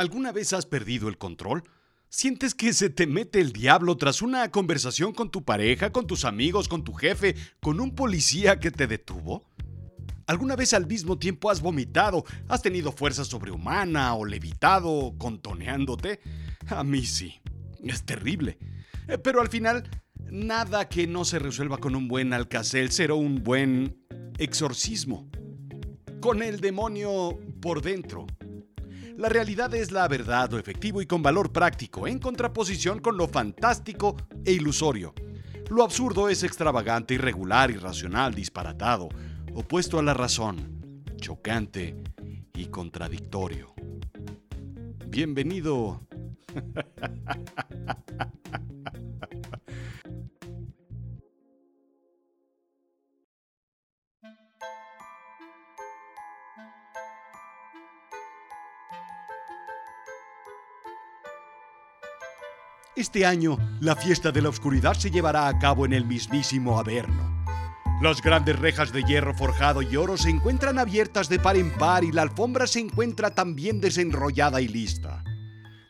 ¿Alguna 0.00 0.32
vez 0.32 0.54
has 0.54 0.64
perdido 0.64 1.10
el 1.10 1.18
control? 1.18 1.62
¿Sientes 2.08 2.54
que 2.54 2.72
se 2.72 2.88
te 2.88 3.06
mete 3.06 3.38
el 3.38 3.52
diablo 3.52 3.98
tras 3.98 4.22
una 4.22 4.50
conversación 4.50 5.12
con 5.12 5.30
tu 5.30 5.44
pareja, 5.44 5.92
con 5.92 6.06
tus 6.06 6.24
amigos, 6.24 6.68
con 6.68 6.84
tu 6.84 6.94
jefe, 6.94 7.34
con 7.60 7.80
un 7.80 7.94
policía 7.94 8.58
que 8.60 8.70
te 8.70 8.86
detuvo? 8.86 9.44
¿Alguna 10.26 10.56
vez 10.56 10.72
al 10.72 10.86
mismo 10.86 11.18
tiempo 11.18 11.50
has 11.50 11.60
vomitado, 11.60 12.24
has 12.48 12.62
tenido 12.62 12.92
fuerza 12.92 13.26
sobrehumana 13.26 14.14
o 14.14 14.24
levitado 14.24 15.12
contoneándote? 15.18 16.20
A 16.68 16.82
mí 16.82 17.04
sí. 17.04 17.38
Es 17.84 18.02
terrible. 18.04 18.56
Eh, 19.06 19.18
Pero 19.18 19.42
al 19.42 19.50
final, 19.50 19.86
nada 20.30 20.88
que 20.88 21.06
no 21.06 21.26
se 21.26 21.38
resuelva 21.38 21.76
con 21.76 21.94
un 21.94 22.08
buen 22.08 22.32
alcacelser 22.32 23.12
o 23.12 23.16
un 23.16 23.44
buen 23.44 24.02
exorcismo. 24.38 25.30
Con 26.22 26.42
el 26.42 26.60
demonio 26.60 27.38
por 27.60 27.82
dentro. 27.82 28.26
La 29.20 29.28
realidad 29.28 29.74
es 29.74 29.92
la 29.92 30.08
verdad, 30.08 30.50
lo 30.50 30.58
efectivo 30.58 31.02
y 31.02 31.06
con 31.06 31.22
valor 31.22 31.52
práctico, 31.52 32.06
en 32.06 32.18
contraposición 32.18 33.00
con 33.00 33.18
lo 33.18 33.28
fantástico 33.28 34.16
e 34.46 34.52
ilusorio. 34.52 35.12
Lo 35.68 35.84
absurdo 35.84 36.30
es 36.30 36.42
extravagante, 36.42 37.12
irregular, 37.12 37.70
irracional, 37.70 38.32
disparatado, 38.32 39.10
opuesto 39.52 39.98
a 39.98 40.02
la 40.02 40.14
razón, 40.14 41.04
chocante 41.16 41.98
y 42.54 42.64
contradictorio. 42.68 43.74
Bienvenido. 45.08 46.00
Este 63.00 63.24
año, 63.24 63.56
la 63.80 63.96
fiesta 63.96 64.30
de 64.30 64.42
la 64.42 64.50
oscuridad 64.50 64.92
se 64.92 65.10
llevará 65.10 65.48
a 65.48 65.58
cabo 65.58 65.86
en 65.86 65.94
el 65.94 66.04
mismísimo 66.04 66.78
Averno. 66.78 67.46
Las 68.02 68.20
grandes 68.20 68.58
rejas 68.58 68.92
de 68.92 69.02
hierro 69.04 69.32
forjado 69.32 69.80
y 69.80 69.96
oro 69.96 70.18
se 70.18 70.28
encuentran 70.28 70.78
abiertas 70.78 71.30
de 71.30 71.38
par 71.38 71.56
en 71.56 71.70
par 71.70 72.04
y 72.04 72.12
la 72.12 72.20
alfombra 72.20 72.66
se 72.66 72.80
encuentra 72.80 73.34
también 73.34 73.80
desenrollada 73.80 74.60
y 74.60 74.68
lista. 74.68 75.24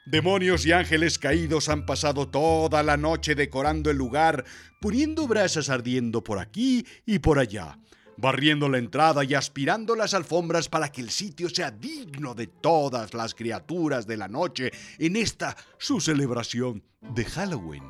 Demonios 0.06 0.64
y 0.66 0.70
ángeles 0.70 1.19
caídos 1.19 1.69
han 1.69 1.84
pasado 1.84 2.28
toda 2.28 2.84
la 2.84 2.97
noche 2.97 3.34
decorando 3.34 3.91
el 3.91 3.97
lugar, 3.97 4.44
poniendo 4.81 5.27
brasas 5.27 5.69
ardiendo 5.69 6.22
por 6.22 6.38
aquí 6.38 6.86
y 7.06 7.19
por 7.19 7.41
allá, 7.41 7.77
barriendo 8.21 8.69
la 8.69 8.79
entrada 8.79 9.25
y 9.25 9.35
aspirando 9.35 9.97
las 9.97 10.15
alfombras 10.15 10.69
para 10.69 10.93
que 10.93 11.01
el 11.01 11.11
sitio 11.11 11.49
sea 11.49 11.71
digno 11.71 12.35
de 12.35 12.47
todas 12.47 13.15
las 13.15 13.35
criaturas 13.35 14.07
de 14.07 14.17
la 14.17 14.29
noche 14.29 14.71
en 14.99 15.17
esta 15.17 15.57
su 15.79 16.01
celebración 16.01 16.83
de 17.01 17.25
Halloween. 17.25 17.85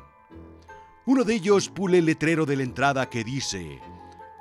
Uno 1.05 1.23
de 1.23 1.33
ellos 1.33 1.69
pule 1.69 1.97
el 1.97 2.05
letrero 2.05 2.45
de 2.45 2.55
la 2.55 2.63
entrada 2.63 3.09
que 3.09 3.23
dice, 3.23 3.79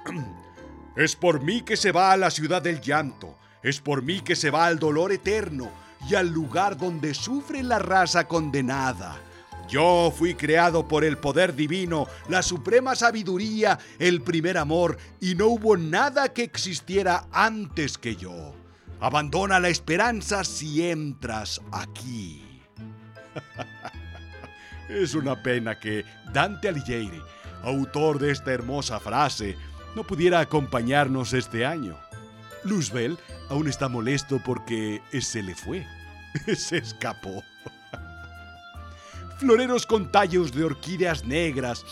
Es 0.97 1.17
por 1.17 1.43
mí 1.43 1.63
que 1.63 1.77
se 1.77 1.93
va 1.93 2.13
a 2.13 2.17
la 2.17 2.31
ciudad 2.31 2.63
del 2.63 2.81
llanto, 2.81 3.39
es 3.63 3.81
por 3.81 4.03
mí 4.03 4.21
que 4.21 4.37
se 4.37 4.51
va 4.51 4.67
al 4.67 4.79
dolor 4.79 5.13
eterno 5.13 5.71
y 6.09 6.15
al 6.15 6.29
lugar 6.29 6.77
donde 6.77 7.15
sufre 7.15 7.63
la 7.63 7.79
raza 7.79 8.27
condenada. 8.27 9.19
Yo 9.71 10.13
fui 10.15 10.35
creado 10.35 10.89
por 10.89 11.05
el 11.05 11.17
poder 11.17 11.55
divino, 11.55 12.09
la 12.29 12.43
suprema 12.43 12.97
sabiduría, 12.97 13.79
el 14.01 14.21
primer 14.21 14.59
amor, 14.59 14.99
y 15.21 15.37
no 15.37 15.47
hubo 15.47 15.77
nada 15.77 16.33
que 16.33 16.43
existiera 16.43 17.27
antes 17.31 17.97
que 17.97 18.17
yo. 18.17 18.53
Abandona 18.99 19.61
la 19.61 19.69
esperanza 19.69 20.43
si 20.43 20.91
entras 20.91 21.61
aquí. 21.71 22.61
es 24.89 25.15
una 25.15 25.41
pena 25.41 25.79
que 25.79 26.05
Dante 26.33 26.69
Alighieri, 26.69 27.23
autor 27.63 28.19
de 28.19 28.33
esta 28.33 28.53
hermosa 28.53 28.99
frase, 28.99 29.57
no 29.95 30.03
pudiera 30.05 30.41
acompañarnos 30.41 31.33
este 31.33 31.65
año. 31.65 31.97
Luzbel 32.65 33.19
aún 33.49 33.69
está 33.69 33.89
molesto 33.89 34.41
porque 34.45 35.01
se 35.21 35.45
le 35.45 35.55
fue. 35.55 35.87
Se 36.57 36.79
escapó. 36.79 37.43
Floreros 39.41 39.87
con 39.87 40.13
tallos 40.13 40.53
de 40.53 40.65
orquídeas 40.65 41.25
negras. 41.25 41.83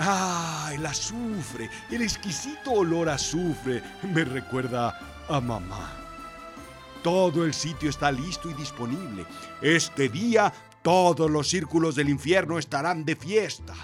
¡Ah! 0.00 0.70
El 0.72 0.86
azufre, 0.86 1.68
el 1.90 2.00
exquisito 2.00 2.70
olor 2.72 3.10
a 3.10 3.16
azufre 3.16 3.82
me 4.02 4.24
recuerda 4.24 4.98
a 5.28 5.40
mamá. 5.42 5.92
Todo 7.02 7.44
el 7.44 7.52
sitio 7.52 7.90
está 7.90 8.10
listo 8.10 8.48
y 8.48 8.54
disponible. 8.54 9.26
Este 9.60 10.08
día 10.08 10.50
todos 10.80 11.30
los 11.30 11.48
círculos 11.48 11.96
del 11.96 12.08
infierno 12.08 12.58
estarán 12.58 13.04
de 13.04 13.14
fiesta. 13.14 13.74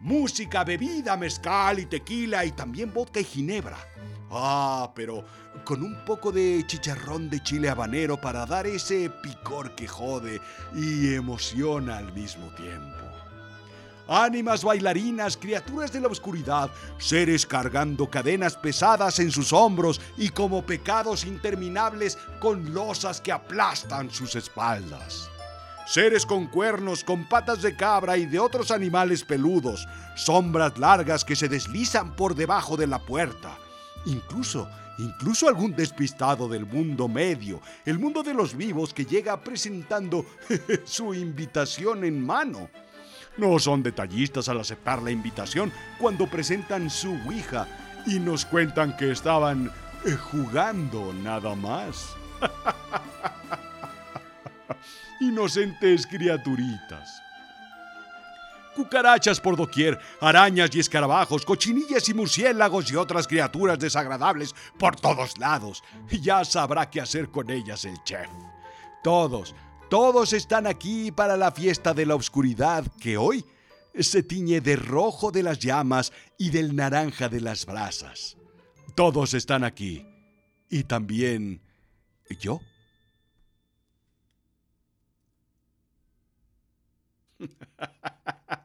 Música, 0.00 0.64
bebida, 0.64 1.16
mezcal 1.16 1.78
y 1.78 1.86
tequila 1.86 2.44
y 2.44 2.50
también 2.50 2.92
vodka 2.92 3.20
y 3.20 3.24
ginebra. 3.24 3.78
Ah, 4.32 4.90
pero 4.94 5.24
con 5.64 5.82
un 5.82 5.94
poco 6.06 6.32
de 6.32 6.64
chicharrón 6.66 7.28
de 7.28 7.42
chile 7.42 7.68
habanero 7.68 8.18
para 8.18 8.46
dar 8.46 8.66
ese 8.66 9.10
picor 9.10 9.74
que 9.74 9.86
jode 9.86 10.40
y 10.74 11.14
emociona 11.14 11.98
al 11.98 12.12
mismo 12.14 12.46
tiempo. 12.54 12.96
Ánimas 14.08 14.64
bailarinas, 14.64 15.36
criaturas 15.36 15.92
de 15.92 16.00
la 16.00 16.08
oscuridad, 16.08 16.70
seres 16.98 17.46
cargando 17.46 18.08
cadenas 18.08 18.56
pesadas 18.56 19.18
en 19.20 19.30
sus 19.30 19.52
hombros 19.52 20.00
y 20.16 20.30
como 20.30 20.64
pecados 20.64 21.24
interminables 21.24 22.18
con 22.40 22.72
losas 22.72 23.20
que 23.20 23.32
aplastan 23.32 24.10
sus 24.10 24.34
espaldas 24.34 25.28
seres 25.84 26.24
con 26.24 26.46
cuernos, 26.46 27.04
con 27.04 27.28
patas 27.28 27.60
de 27.60 27.76
cabra 27.76 28.16
y 28.16 28.24
de 28.24 28.38
otros 28.38 28.70
animales 28.70 29.24
peludos, 29.24 29.86
sombras 30.14 30.78
largas 30.78 31.24
que 31.24 31.36
se 31.36 31.48
deslizan 31.48 32.14
por 32.14 32.34
debajo 32.34 32.76
de 32.76 32.86
la 32.86 32.98
puerta. 32.98 33.58
Incluso, 34.06 34.68
incluso 34.98 35.48
algún 35.48 35.74
despistado 35.74 36.48
del 36.48 36.66
mundo 36.66 37.08
medio, 37.08 37.60
el 37.84 37.98
mundo 37.98 38.22
de 38.22 38.34
los 38.34 38.56
vivos 38.56 38.92
que 38.92 39.04
llega 39.04 39.40
presentando 39.40 40.26
su 40.84 41.14
invitación 41.14 42.04
en 42.04 42.24
mano. 42.24 42.68
No 43.36 43.58
son 43.58 43.82
detallistas 43.82 44.48
al 44.48 44.60
aceptar 44.60 45.02
la 45.02 45.10
invitación 45.10 45.72
cuando 45.98 46.26
presentan 46.26 46.90
su 46.90 47.12
Ouija 47.26 47.66
y 48.06 48.18
nos 48.18 48.44
cuentan 48.44 48.96
que 48.96 49.10
estaban 49.10 49.70
eh, 50.04 50.12
jugando 50.12 51.12
nada 51.12 51.54
más. 51.54 52.14
inocentes 55.20 56.06
criaturitas. 56.06 57.21
Cucarachas 58.74 59.40
por 59.40 59.56
doquier, 59.56 59.98
arañas 60.20 60.74
y 60.74 60.80
escarabajos, 60.80 61.44
cochinillas 61.44 62.08
y 62.08 62.14
murciélagos 62.14 62.90
y 62.90 62.96
otras 62.96 63.26
criaturas 63.26 63.78
desagradables 63.78 64.54
por 64.78 64.96
todos 64.96 65.38
lados. 65.38 65.82
Ya 66.22 66.44
sabrá 66.44 66.88
qué 66.88 67.00
hacer 67.00 67.28
con 67.30 67.50
ellas 67.50 67.84
el 67.84 68.02
chef. 68.04 68.28
Todos, 69.02 69.54
todos 69.90 70.32
están 70.32 70.66
aquí 70.66 71.10
para 71.12 71.36
la 71.36 71.52
fiesta 71.52 71.92
de 71.92 72.06
la 72.06 72.14
oscuridad 72.14 72.84
que 73.00 73.16
hoy 73.16 73.44
se 73.98 74.22
tiñe 74.22 74.60
de 74.60 74.76
rojo 74.76 75.30
de 75.30 75.42
las 75.42 75.58
llamas 75.58 76.12
y 76.38 76.50
del 76.50 76.74
naranja 76.74 77.28
de 77.28 77.40
las 77.40 77.66
brasas. 77.66 78.36
Todos 78.94 79.34
están 79.34 79.64
aquí. 79.64 80.06
Y 80.70 80.84
también 80.84 81.60
yo. 82.40 82.60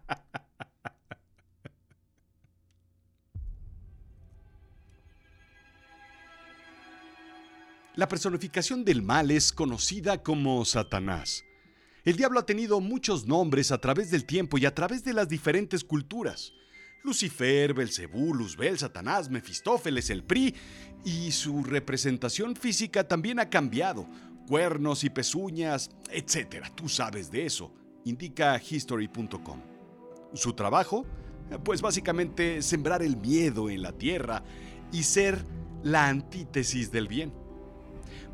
La 7.98 8.08
personificación 8.08 8.86
del 8.86 9.02
mal 9.02 9.32
es 9.32 9.52
conocida 9.52 10.22
como 10.22 10.64
Satanás. 10.66 11.44
El 12.06 12.16
diablo 12.16 12.40
ha 12.40 12.46
tenido 12.46 12.80
muchos 12.80 13.26
nombres 13.26 13.72
a 13.72 13.80
través 13.80 14.12
del 14.12 14.24
tiempo 14.24 14.60
y 14.60 14.68
a 14.68 14.76
través 14.76 15.04
de 15.04 15.14
las 15.14 15.28
diferentes 15.28 15.84
culturas. 15.84 16.54
Lucifer, 17.04 17.74
Belcebú, 17.74 18.36
Luzbel, 18.36 18.78
Satanás, 18.78 19.32
Mefistófeles, 19.32 20.12
el 20.12 20.24
PRI, 20.24 20.54
y 21.06 21.32
su 21.32 21.64
representación 21.64 22.56
física 22.56 23.08
también 23.08 23.40
ha 23.40 23.50
cambiado. 23.50 24.08
Cuernos 24.48 25.04
y 25.04 25.10
pezuñas, 25.10 25.90
etc. 26.12 26.68
Tú 26.76 26.90
sabes 26.90 27.32
de 27.32 27.48
eso 27.48 27.74
indica 28.06 28.62
history.com. 28.62 29.60
Su 30.36 30.54
trabajo, 30.54 31.04
pues 31.64 31.82
básicamente 31.82 32.62
sembrar 32.62 33.02
el 33.02 33.18
miedo 33.18 33.72
en 33.72 33.82
la 33.82 33.92
tierra 33.92 34.44
y 34.92 35.02
ser 35.02 35.44
la 35.82 36.08
antítesis 36.10 36.92
del 36.92 37.08
bien. 37.08 37.47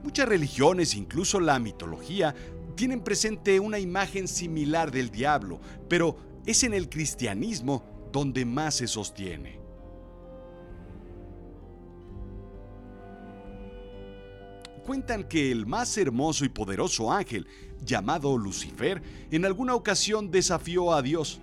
Muchas 0.03 0.27
religiones, 0.27 0.95
incluso 0.95 1.39
la 1.39 1.59
mitología, 1.59 2.35
tienen 2.75 3.01
presente 3.01 3.59
una 3.59 3.79
imagen 3.79 4.27
similar 4.27 4.91
del 4.91 5.09
diablo, 5.09 5.59
pero 5.87 6.17
es 6.45 6.63
en 6.63 6.73
el 6.73 6.89
cristianismo 6.89 8.09
donde 8.11 8.45
más 8.45 8.75
se 8.75 8.87
sostiene. 8.87 9.63
cuentan 14.83 15.23
que 15.23 15.51
el 15.51 15.65
más 15.65 15.97
hermoso 15.97 16.45
y 16.45 16.49
poderoso 16.49 17.11
ángel, 17.11 17.47
llamado 17.81 18.37
Lucifer, 18.37 19.01
en 19.31 19.45
alguna 19.45 19.75
ocasión 19.75 20.29
desafió 20.29 20.93
a 20.93 21.01
Dios 21.01 21.39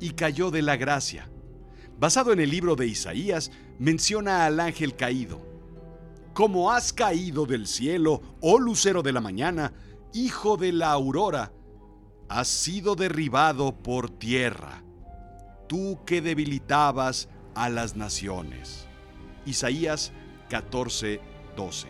y 0.00 0.10
cayó 0.10 0.50
de 0.50 0.62
la 0.62 0.76
gracia. 0.76 1.28
Basado 1.98 2.32
en 2.32 2.40
el 2.40 2.50
libro 2.50 2.74
de 2.76 2.86
Isaías, 2.86 3.50
menciona 3.78 4.44
al 4.44 4.60
ángel 4.60 4.96
caído. 4.96 5.51
Como 6.34 6.72
has 6.72 6.92
caído 6.92 7.44
del 7.44 7.66
cielo, 7.66 8.22
oh 8.40 8.58
lucero 8.58 9.02
de 9.02 9.12
la 9.12 9.20
mañana, 9.20 9.72
hijo 10.14 10.56
de 10.56 10.72
la 10.72 10.90
aurora, 10.90 11.52
has 12.28 12.48
sido 12.48 12.94
derribado 12.94 13.76
por 13.76 14.08
tierra, 14.08 14.82
tú 15.68 15.98
que 16.06 16.22
debilitabas 16.22 17.28
a 17.54 17.68
las 17.68 17.96
naciones. 17.96 18.86
Isaías 19.44 20.12
14, 20.48 21.20
12. 21.54 21.88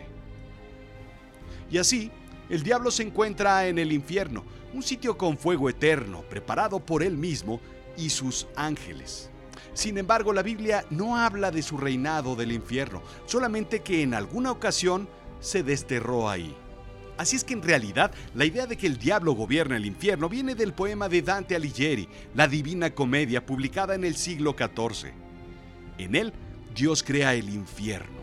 Y 1.71 1.77
así, 1.77 2.11
el 2.49 2.63
diablo 2.63 2.91
se 2.91 3.03
encuentra 3.03 3.67
en 3.67 3.79
el 3.79 3.93
infierno, 3.93 4.43
un 4.73 4.83
sitio 4.83 5.17
con 5.17 5.37
fuego 5.37 5.69
eterno, 5.69 6.21
preparado 6.29 6.79
por 6.79 7.01
él 7.01 7.17
mismo 7.17 7.61
y 7.95 8.09
sus 8.09 8.47
ángeles. 8.57 9.29
Sin 9.73 9.97
embargo, 9.97 10.33
la 10.33 10.43
Biblia 10.43 10.85
no 10.89 11.17
habla 11.17 11.51
de 11.51 11.61
su 11.61 11.77
reinado 11.77 12.35
del 12.35 12.51
infierno, 12.51 13.01
solamente 13.25 13.81
que 13.81 14.01
en 14.01 14.13
alguna 14.13 14.51
ocasión 14.51 15.07
se 15.39 15.63
desterró 15.63 16.29
ahí. 16.29 16.55
Así 17.17 17.35
es 17.35 17.43
que 17.43 17.53
en 17.53 17.61
realidad 17.61 18.11
la 18.33 18.45
idea 18.45 18.65
de 18.65 18.75
que 18.75 18.87
el 18.87 18.97
diablo 18.97 19.33
gobierna 19.33 19.77
el 19.77 19.85
infierno 19.85 20.29
viene 20.29 20.55
del 20.55 20.73
poema 20.73 21.09
de 21.09 21.21
Dante 21.21 21.55
Alighieri, 21.55 22.09
La 22.33 22.47
Divina 22.47 22.95
Comedia, 22.95 23.45
publicada 23.45 23.93
en 23.93 24.03
el 24.03 24.15
siglo 24.15 24.55
XIV. 24.57 25.11
En 25.99 26.15
él, 26.15 26.33
Dios 26.75 27.03
crea 27.03 27.35
el 27.35 27.49
infierno, 27.49 28.21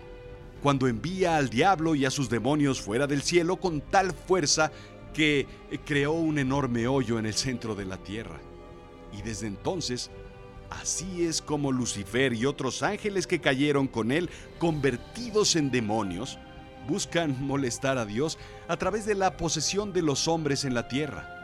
cuando 0.61 0.89
envía 0.89 1.37
al 1.37 1.51
diablo 1.51 1.95
y 1.95 2.05
a 2.05 2.11
sus 2.11 2.29
demonios 2.29 2.81
fuera 2.81 3.07
del 3.07 3.23
cielo 3.23 3.57
con 3.59 3.81
tal 3.81 4.13
fuerza 4.13 4.73
que 5.15 5.47
creó 5.85 6.13
un 6.13 6.39
enorme 6.39 6.89
hoyo 6.89 7.19
en 7.19 7.27
el 7.27 7.35
centro 7.35 7.77
de 7.77 7.85
la 7.85 7.97
tierra. 7.97 8.41
Y 9.17 9.23
desde 9.23 9.47
entonces, 9.47 10.11
así 10.71 11.25
es 11.25 11.43
como 11.43 11.73
Lucifer 11.73 12.33
y 12.33 12.47
otros 12.47 12.83
ángeles 12.83 13.27
que 13.27 13.41
cayeron 13.41 13.89
con 13.89 14.13
él, 14.13 14.31
convertidos 14.59 15.57
en 15.57 15.71
demonios, 15.71 16.39
buscan 16.89 17.37
molestar 17.45 17.99
a 17.99 18.07
Dios 18.07 18.39
a 18.69 18.77
través 18.77 19.07
de 19.07 19.15
la 19.15 19.37
posesión 19.37 19.93
de 19.93 20.03
los 20.03 20.29
hombres 20.29 20.65
en 20.65 20.75
la 20.75 20.89
tierra. 20.89 21.37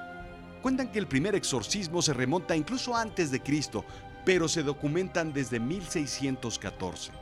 Cuentan 0.63 0.91
que 0.91 0.99
el 0.99 1.07
primer 1.07 1.35
exorcismo 1.35 2.03
se 2.03 2.13
remonta 2.13 2.57
incluso 2.57 2.97
antes 2.97 3.31
de 3.31 3.41
Cristo, 3.41 3.85
pero 4.25 4.49
se 4.49 4.63
documentan 4.63 5.33
desde 5.33 5.61
1614. 5.61 7.13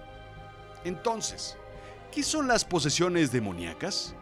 Entonces, 0.85 1.57
¿qué 2.11 2.23
son 2.23 2.49
las 2.49 2.65
posesiones 2.65 3.33
demoníacas? 3.33 4.15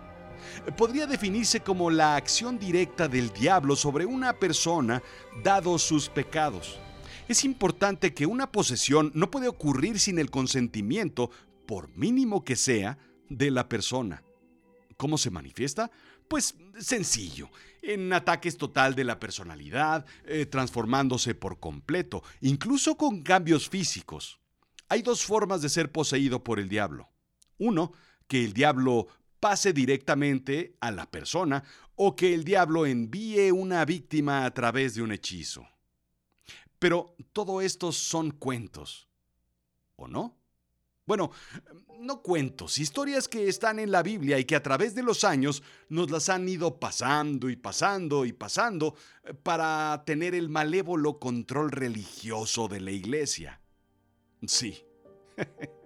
Podría 0.77 1.07
definirse 1.07 1.61
como 1.61 1.91
la 1.91 2.17
acción 2.17 2.59
directa 2.59 3.07
del 3.07 3.33
diablo 3.33 3.77
sobre 3.77 4.07
una 4.07 4.33
persona 4.33 5.03
dados 5.45 5.83
sus 5.83 6.09
pecados. 6.09 6.81
Es 7.29 7.45
importante 7.45 8.13
que 8.15 8.27
una 8.27 8.51
posesión 8.51 9.13
no 9.15 9.31
puede 9.31 9.49
ocurrir 9.49 9.99
sin 9.99 10.19
el 10.19 10.31
consentimiento, 10.31 11.31
por 11.67 11.89
mínimo 11.97 12.45
que 12.45 12.57
sea, 12.57 12.99
de 13.29 13.51
la 13.51 13.69
persona. 13.69 14.23
¿Cómo 14.97 15.17
se 15.17 15.31
manifiesta? 15.31 15.91
Pues 16.29 16.55
sencillo, 16.79 17.49
en 17.81 18.13
ataques 18.13 18.57
total 18.57 18.95
de 18.95 19.05
la 19.05 19.19
personalidad, 19.19 20.05
eh, 20.25 20.47
transformándose 20.47 21.35
por 21.35 21.61
completo, 21.61 22.23
incluso 22.41 22.97
con 22.97 23.23
cambios 23.23 23.69
físicos. 23.69 24.41
Hay 24.89 25.03
dos 25.03 25.25
formas 25.25 25.63
de 25.63 25.69
ser 25.69 25.91
poseído 25.91 26.43
por 26.43 26.59
el 26.59 26.69
diablo. 26.69 27.09
Uno, 27.59 27.93
que 28.27 28.45
el 28.45 28.53
diablo 28.53 29.07
pase 29.41 29.73
directamente 29.73 30.77
a 30.81 30.91
la 30.91 31.11
persona 31.11 31.65
o 31.97 32.15
que 32.15 32.35
el 32.35 32.45
diablo 32.45 32.87
envíe 32.87 33.51
una 33.51 33.85
víctima 33.85 34.45
a 34.45 34.53
través 34.53 34.95
de 34.95 35.03
un 35.03 35.13
hechizo. 35.13 35.67
Pero 36.83 37.15
todo 37.33 37.61
esto 37.61 37.93
son 37.93 38.33
cuentos. 38.33 39.09
¿O 39.95 40.09
no? 40.09 40.37
Bueno, 41.07 41.31
no 42.01 42.23
cuentos, 42.23 42.79
historias 42.79 43.29
que 43.29 43.47
están 43.47 43.79
en 43.79 43.93
la 43.93 44.03
Biblia 44.03 44.37
y 44.41 44.45
que 44.45 44.57
a 44.57 44.65
través 44.65 44.93
de 44.97 45.05
los 45.05 45.23
años 45.23 45.63
nos 45.89 46.11
las 46.11 46.29
han 46.29 46.49
ido 46.49 46.81
pasando 46.81 47.49
y 47.51 47.55
pasando 47.55 48.25
y 48.25 48.33
pasando 48.33 48.97
eh, 49.23 49.33
para 49.33 50.03
tener 50.05 50.35
el 50.35 50.49
malévolo 50.49 51.21
control 51.21 51.71
religioso 51.71 52.67
de 52.67 52.81
la 52.81 52.91
iglesia. 52.91 53.61
Sí. 54.45 54.85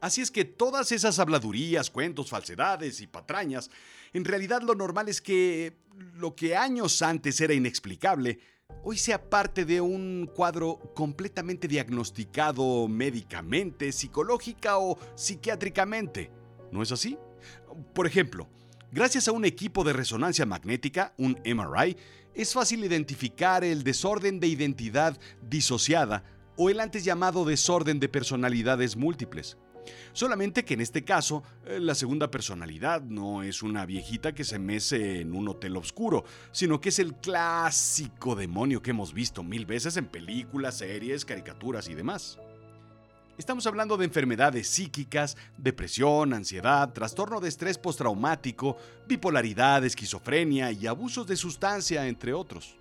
Así 0.00 0.20
es 0.20 0.30
que 0.30 0.44
todas 0.44 0.92
esas 0.92 1.18
habladurías, 1.18 1.90
cuentos, 1.90 2.28
falsedades 2.28 3.00
y 3.00 3.06
patrañas, 3.06 3.70
en 4.12 4.24
realidad 4.24 4.62
lo 4.62 4.74
normal 4.74 5.08
es 5.08 5.20
que 5.20 5.78
lo 6.14 6.34
que 6.34 6.56
años 6.56 7.00
antes 7.02 7.40
era 7.40 7.54
inexplicable, 7.54 8.38
hoy 8.82 8.98
sea 8.98 9.30
parte 9.30 9.64
de 9.64 9.80
un 9.80 10.30
cuadro 10.34 10.92
completamente 10.94 11.66
diagnosticado 11.66 12.88
médicamente, 12.88 13.90
psicológica 13.92 14.78
o 14.78 14.98
psiquiátricamente. 15.14 16.30
¿No 16.70 16.82
es 16.82 16.92
así? 16.92 17.16
Por 17.94 18.06
ejemplo, 18.06 18.48
gracias 18.92 19.28
a 19.28 19.32
un 19.32 19.44
equipo 19.44 19.82
de 19.82 19.94
resonancia 19.94 20.44
magnética, 20.44 21.14
un 21.16 21.38
MRI, 21.44 21.96
es 22.34 22.52
fácil 22.52 22.84
identificar 22.84 23.64
el 23.64 23.82
desorden 23.82 24.40
de 24.40 24.46
identidad 24.48 25.18
disociada 25.40 26.22
o 26.56 26.68
el 26.68 26.80
antes 26.80 27.02
llamado 27.02 27.46
desorden 27.46 27.98
de 27.98 28.10
personalidades 28.10 28.94
múltiples. 28.94 29.56
Solamente 30.12 30.64
que 30.64 30.74
en 30.74 30.80
este 30.80 31.04
caso, 31.04 31.42
eh, 31.64 31.78
la 31.80 31.94
segunda 31.94 32.30
personalidad 32.30 33.02
no 33.02 33.42
es 33.42 33.62
una 33.62 33.86
viejita 33.86 34.34
que 34.34 34.44
se 34.44 34.58
mece 34.58 35.20
en 35.20 35.34
un 35.34 35.48
hotel 35.48 35.76
oscuro, 35.76 36.24
sino 36.52 36.80
que 36.80 36.90
es 36.90 36.98
el 36.98 37.14
clásico 37.14 38.34
demonio 38.34 38.82
que 38.82 38.90
hemos 38.90 39.12
visto 39.12 39.42
mil 39.42 39.66
veces 39.66 39.96
en 39.96 40.06
películas, 40.06 40.78
series, 40.78 41.24
caricaturas 41.24 41.88
y 41.88 41.94
demás. 41.94 42.38
Estamos 43.38 43.66
hablando 43.66 43.98
de 43.98 44.06
enfermedades 44.06 44.66
psíquicas, 44.66 45.36
depresión, 45.58 46.32
ansiedad, 46.32 46.94
trastorno 46.94 47.38
de 47.38 47.50
estrés 47.50 47.76
postraumático, 47.76 48.78
bipolaridad, 49.06 49.84
esquizofrenia 49.84 50.72
y 50.72 50.86
abusos 50.86 51.26
de 51.26 51.36
sustancia, 51.36 52.08
entre 52.08 52.32
otros. 52.32 52.76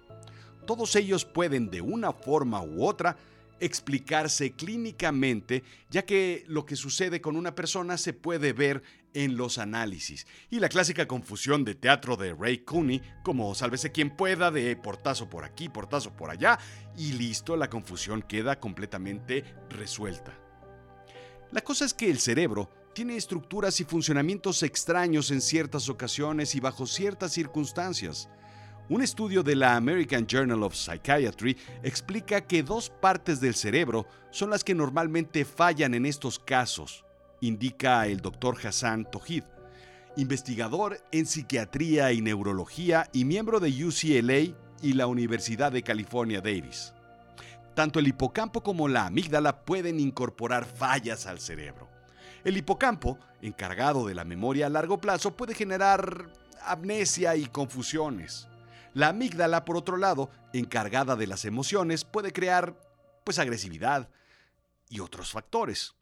Todos 0.65 0.95
ellos 0.95 1.25
pueden, 1.25 1.69
de 1.69 1.81
una 1.81 2.13
forma 2.13 2.61
u 2.63 2.85
otra, 2.85 3.17
explicarse 3.59 4.51
clínicamente, 4.51 5.63
ya 5.89 6.05
que 6.05 6.43
lo 6.47 6.65
que 6.65 6.75
sucede 6.75 7.21
con 7.21 7.35
una 7.35 7.55
persona 7.55 7.97
se 7.97 8.13
puede 8.13 8.53
ver 8.53 8.83
en 9.13 9.37
los 9.37 9.57
análisis. 9.57 10.27
Y 10.49 10.59
la 10.59 10.69
clásica 10.69 11.07
confusión 11.07 11.63
de 11.63 11.75
teatro 11.75 12.17
de 12.17 12.33
Ray 12.33 12.59
Cooney, 12.59 13.01
como 13.23 13.55
sálvese 13.55 13.91
quien 13.91 14.15
pueda, 14.15 14.51
de 14.51 14.75
portazo 14.75 15.29
por 15.29 15.45
aquí, 15.45 15.69
portazo 15.69 16.11
por 16.15 16.29
allá, 16.29 16.59
y 16.97 17.13
listo, 17.13 17.55
la 17.55 17.69
confusión 17.69 18.21
queda 18.21 18.59
completamente 18.59 19.43
resuelta. 19.69 20.37
La 21.51 21.61
cosa 21.61 21.85
es 21.85 21.93
que 21.93 22.09
el 22.09 22.19
cerebro 22.19 22.69
tiene 22.93 23.15
estructuras 23.15 23.79
y 23.79 23.85
funcionamientos 23.85 24.63
extraños 24.63 25.31
en 25.31 25.41
ciertas 25.41 25.89
ocasiones 25.89 26.55
y 26.55 26.59
bajo 26.59 26.85
ciertas 26.85 27.33
circunstancias. 27.33 28.29
Un 28.87 29.01
estudio 29.01 29.41
de 29.41 29.55
la 29.55 29.75
American 29.75 30.27
Journal 30.27 30.61
of 30.61 30.75
Psychiatry 30.75 31.57
explica 31.81 32.41
que 32.41 32.61
dos 32.61 32.91
partes 32.91 33.41
del 33.41 33.55
cerebro 33.55 34.05
son 34.29 34.51
las 34.51 34.63
que 34.63 34.75
normalmente 34.75 35.43
fallan 35.43 35.95
en 35.95 36.05
estos 36.05 36.37
casos, 36.37 37.03
indica 37.41 38.05
el 38.05 38.21
Dr. 38.21 38.55
Hassan 38.63 39.09
Tohid, 39.09 39.43
investigador 40.17 41.01
en 41.11 41.25
psiquiatría 41.25 42.11
y 42.11 42.21
neurología 42.21 43.09
y 43.11 43.25
miembro 43.25 43.59
de 43.59 43.69
UCLA 43.69 44.55
y 44.83 44.93
la 44.93 45.07
Universidad 45.07 45.71
de 45.71 45.81
California 45.81 46.39
Davis. 46.39 46.93
Tanto 47.73 47.97
el 47.97 48.07
hipocampo 48.07 48.61
como 48.61 48.87
la 48.87 49.07
amígdala 49.07 49.65
pueden 49.65 49.99
incorporar 49.99 50.63
fallas 50.63 51.25
al 51.25 51.39
cerebro. 51.39 51.89
El 52.43 52.55
hipocampo, 52.55 53.17
encargado 53.41 54.05
de 54.05 54.13
la 54.13 54.25
memoria 54.25 54.67
a 54.67 54.69
largo 54.69 54.99
plazo, 54.99 55.35
puede 55.35 55.55
generar 55.55 56.27
amnesia 56.63 57.35
y 57.35 57.47
confusiones. 57.47 58.47
La 58.95 59.09
amígdala, 59.09 59.65
por 59.65 59.75
otro 59.75 59.97
lado, 59.97 60.31
encargada 60.53 61.17
de 61.17 61.27
las 61.27 61.43
emociones, 61.43 62.05
puede 62.05 62.31
crear 62.31 62.79
pues 63.25 63.39
agresividad 63.39 64.09
y 64.87 65.01
otros 65.01 65.31
factores. 65.31 65.95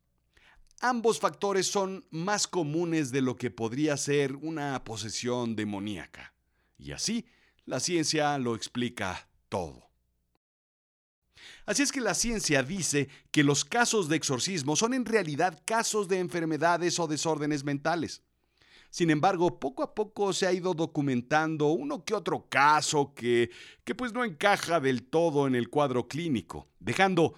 Ambos 0.79 1.19
factores 1.19 1.65
son 1.65 2.05
más 2.12 2.47
comunes 2.47 3.12
de 3.12 3.23
lo 3.23 3.35
que 3.35 3.50
podría 3.50 3.97
ser 3.97 4.35
una 4.35 4.83
posesión 4.83 5.55
demoníaca. 5.55 6.35
Y 6.77 6.91
así, 6.91 7.25
la 7.65 7.79
ciencia 7.79 8.38
lo 8.38 8.53
explica 8.53 9.27
todo. 9.50 9.89
Así 11.65 11.81
es 11.81 11.91
que 11.91 12.00
la 12.00 12.13
ciencia 12.13 12.62
dice 12.62 13.09
que 13.31 13.43
los 13.43 13.65
casos 13.65 14.07
de 14.07 14.17
exorcismo 14.17 14.75
son 14.75 14.93
en 14.93 15.05
realidad 15.05 15.63
casos 15.65 16.07
de 16.07 16.19
enfermedades 16.19 17.00
o 17.00 17.07
desórdenes 17.07 17.63
mentales. 17.63 18.21
Sin 18.93 19.09
embargo, 19.09 19.59
poco 19.59 19.81
a 19.81 19.95
poco 19.95 20.33
se 20.33 20.45
ha 20.45 20.53
ido 20.53 20.75
documentando 20.75 21.69
uno 21.69 22.05
que 22.05 22.13
otro 22.13 22.47
caso 22.47 23.15
que, 23.15 23.50
que 23.83 23.95
pues 23.95 24.13
no 24.13 24.23
encaja 24.23 24.79
del 24.79 25.01
todo 25.01 25.47
en 25.47 25.55
el 25.55 25.71
cuadro 25.71 26.07
clínico, 26.07 26.69
dejando 26.77 27.33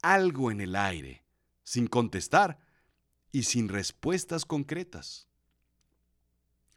algo 0.00 0.52
en 0.52 0.60
el 0.60 0.76
aire, 0.76 1.24
sin 1.64 1.88
contestar 1.88 2.60
y 3.32 3.42
sin 3.42 3.68
respuestas 3.68 4.44
concretas. 4.44 5.26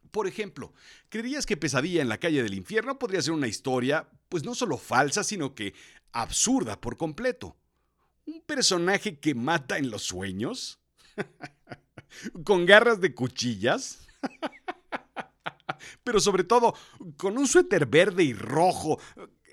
Por 0.10 0.26
ejemplo, 0.26 0.74
¿creerías 1.10 1.46
que 1.46 1.56
Pesadilla 1.56 2.02
en 2.02 2.10
la 2.10 2.18
calle 2.18 2.42
del 2.42 2.56
infierno 2.56 2.98
podría 2.98 3.22
ser 3.22 3.34
una 3.34 3.48
historia, 3.48 4.10
pues 4.28 4.44
no 4.44 4.56
solo 4.56 4.80
falsa, 4.80 5.24
sino 5.24 5.54
que 5.54 5.76
absurda 6.14 6.82
por 6.82 6.98
completo? 6.98 7.58
¿Un 8.26 8.42
personaje 8.42 9.20
que 9.20 9.36
mata 9.36 9.78
en 9.78 9.92
los 9.92 10.02
sueños? 10.02 10.80
¿Con 12.44 12.66
garras 12.66 13.00
de 13.00 13.14
cuchillas? 13.14 14.00
Pero 16.04 16.20
sobre 16.20 16.44
todo, 16.44 16.76
con 17.18 17.38
un 17.38 17.48
suéter 17.48 17.86
verde 17.86 18.24
y 18.24 18.34
rojo. 18.34 19.00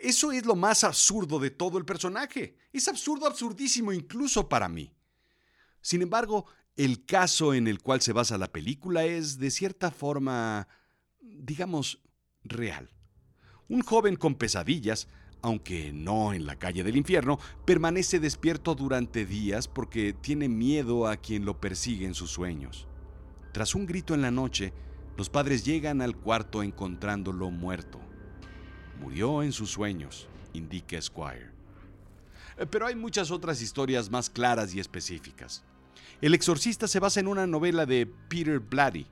Eso 0.03 0.33
es 0.33 0.45
lo 0.45 0.57
más 0.57 0.85
absurdo 0.85 1.39
de 1.39 1.51
todo 1.51 1.79
el 1.79 1.85
personaje. 1.85 2.57
Es 2.73 2.89
absurdo, 2.89 3.27
absurdísimo 3.27 3.93
incluso 3.93 4.49
para 4.49 4.69
mí. 4.69 4.93
Sin 5.81 6.03
embargo, 6.03 6.47
el 6.77 7.05
caso 7.05 7.55
en 7.55 7.69
el 7.69 7.81
cual 7.81 8.01
se 8.01 8.13
basa 8.13 8.39
la 8.39 8.53
película 8.53 9.05
es, 9.05 9.39
de 9.39 9.51
cierta 9.51 9.91
forma, 9.91 10.69
digamos, 11.21 12.01
real. 12.45 12.91
Un 13.69 13.83
joven 13.83 14.17
con 14.17 14.35
pesadillas, 14.35 15.09
aunque 15.43 15.93
no 15.93 16.33
en 16.33 16.47
la 16.47 16.57
calle 16.57 16.85
del 16.85 16.97
infierno, 16.97 17.39
permanece 17.65 18.21
despierto 18.21 18.75
durante 18.75 19.27
días 19.27 19.69
porque 19.69 20.13
tiene 20.13 20.49
miedo 20.49 21.07
a 21.07 21.17
quien 21.17 21.45
lo 21.45 21.61
persigue 21.61 22.07
en 22.07 22.15
sus 22.15 22.31
sueños. 22.31 22.87
Tras 23.53 23.75
un 23.75 23.85
grito 23.85 24.15
en 24.15 24.23
la 24.23 24.31
noche, 24.31 24.73
los 25.17 25.29
padres 25.29 25.65
llegan 25.65 26.01
al 26.01 26.17
cuarto 26.17 26.63
encontrándolo 26.63 27.51
muerto. 27.51 28.01
Murió 28.99 29.43
en 29.43 29.53
sus 29.53 29.71
sueños, 29.71 30.29
indica 30.55 31.01
Squire. 31.01 31.51
Pero 32.71 32.87
hay 32.87 32.95
muchas 32.95 33.31
otras 33.31 33.61
historias 33.61 34.11
más 34.11 34.31
claras 34.31 34.75
y 34.75 34.81
específicas. 34.81 35.65
El 36.23 36.35
exorcista 36.35 36.89
se 36.89 37.01
basa 37.01 37.21
en 37.21 37.29
una 37.29 37.47
novela 37.47 37.85
de 37.85 38.07
Peter 38.07 38.59
Blatty, 38.59 39.07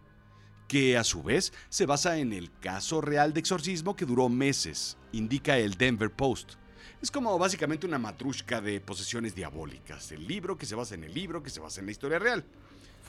que 0.69 0.97
a 0.97 1.05
su 1.05 1.23
vez 1.23 1.53
se 1.69 1.85
basa 1.85 2.19
en 2.19 2.33
el 2.33 2.51
caso 2.61 3.01
real 3.01 3.35
de 3.35 3.41
exorcismo 3.41 3.95
que 3.97 4.07
duró 4.07 4.29
meses, 4.29 4.97
indica 5.13 5.59
el 5.59 5.75
Denver 5.75 6.11
Post. 6.11 6.55
Es 7.03 7.11
como 7.11 7.37
básicamente 7.39 7.87
una 7.87 7.99
matrushka 7.99 8.61
de 8.61 8.81
posesiones 8.81 9.35
diabólicas, 9.35 10.13
el 10.13 10.27
libro 10.27 10.57
que 10.57 10.67
se 10.67 10.77
basa 10.77 10.95
en 10.95 11.05
el 11.05 11.13
libro 11.13 11.43
que 11.43 11.51
se 11.51 11.61
basa 11.61 11.81
en 11.81 11.87
la 11.87 11.93
historia 11.93 12.19
real. 12.19 12.45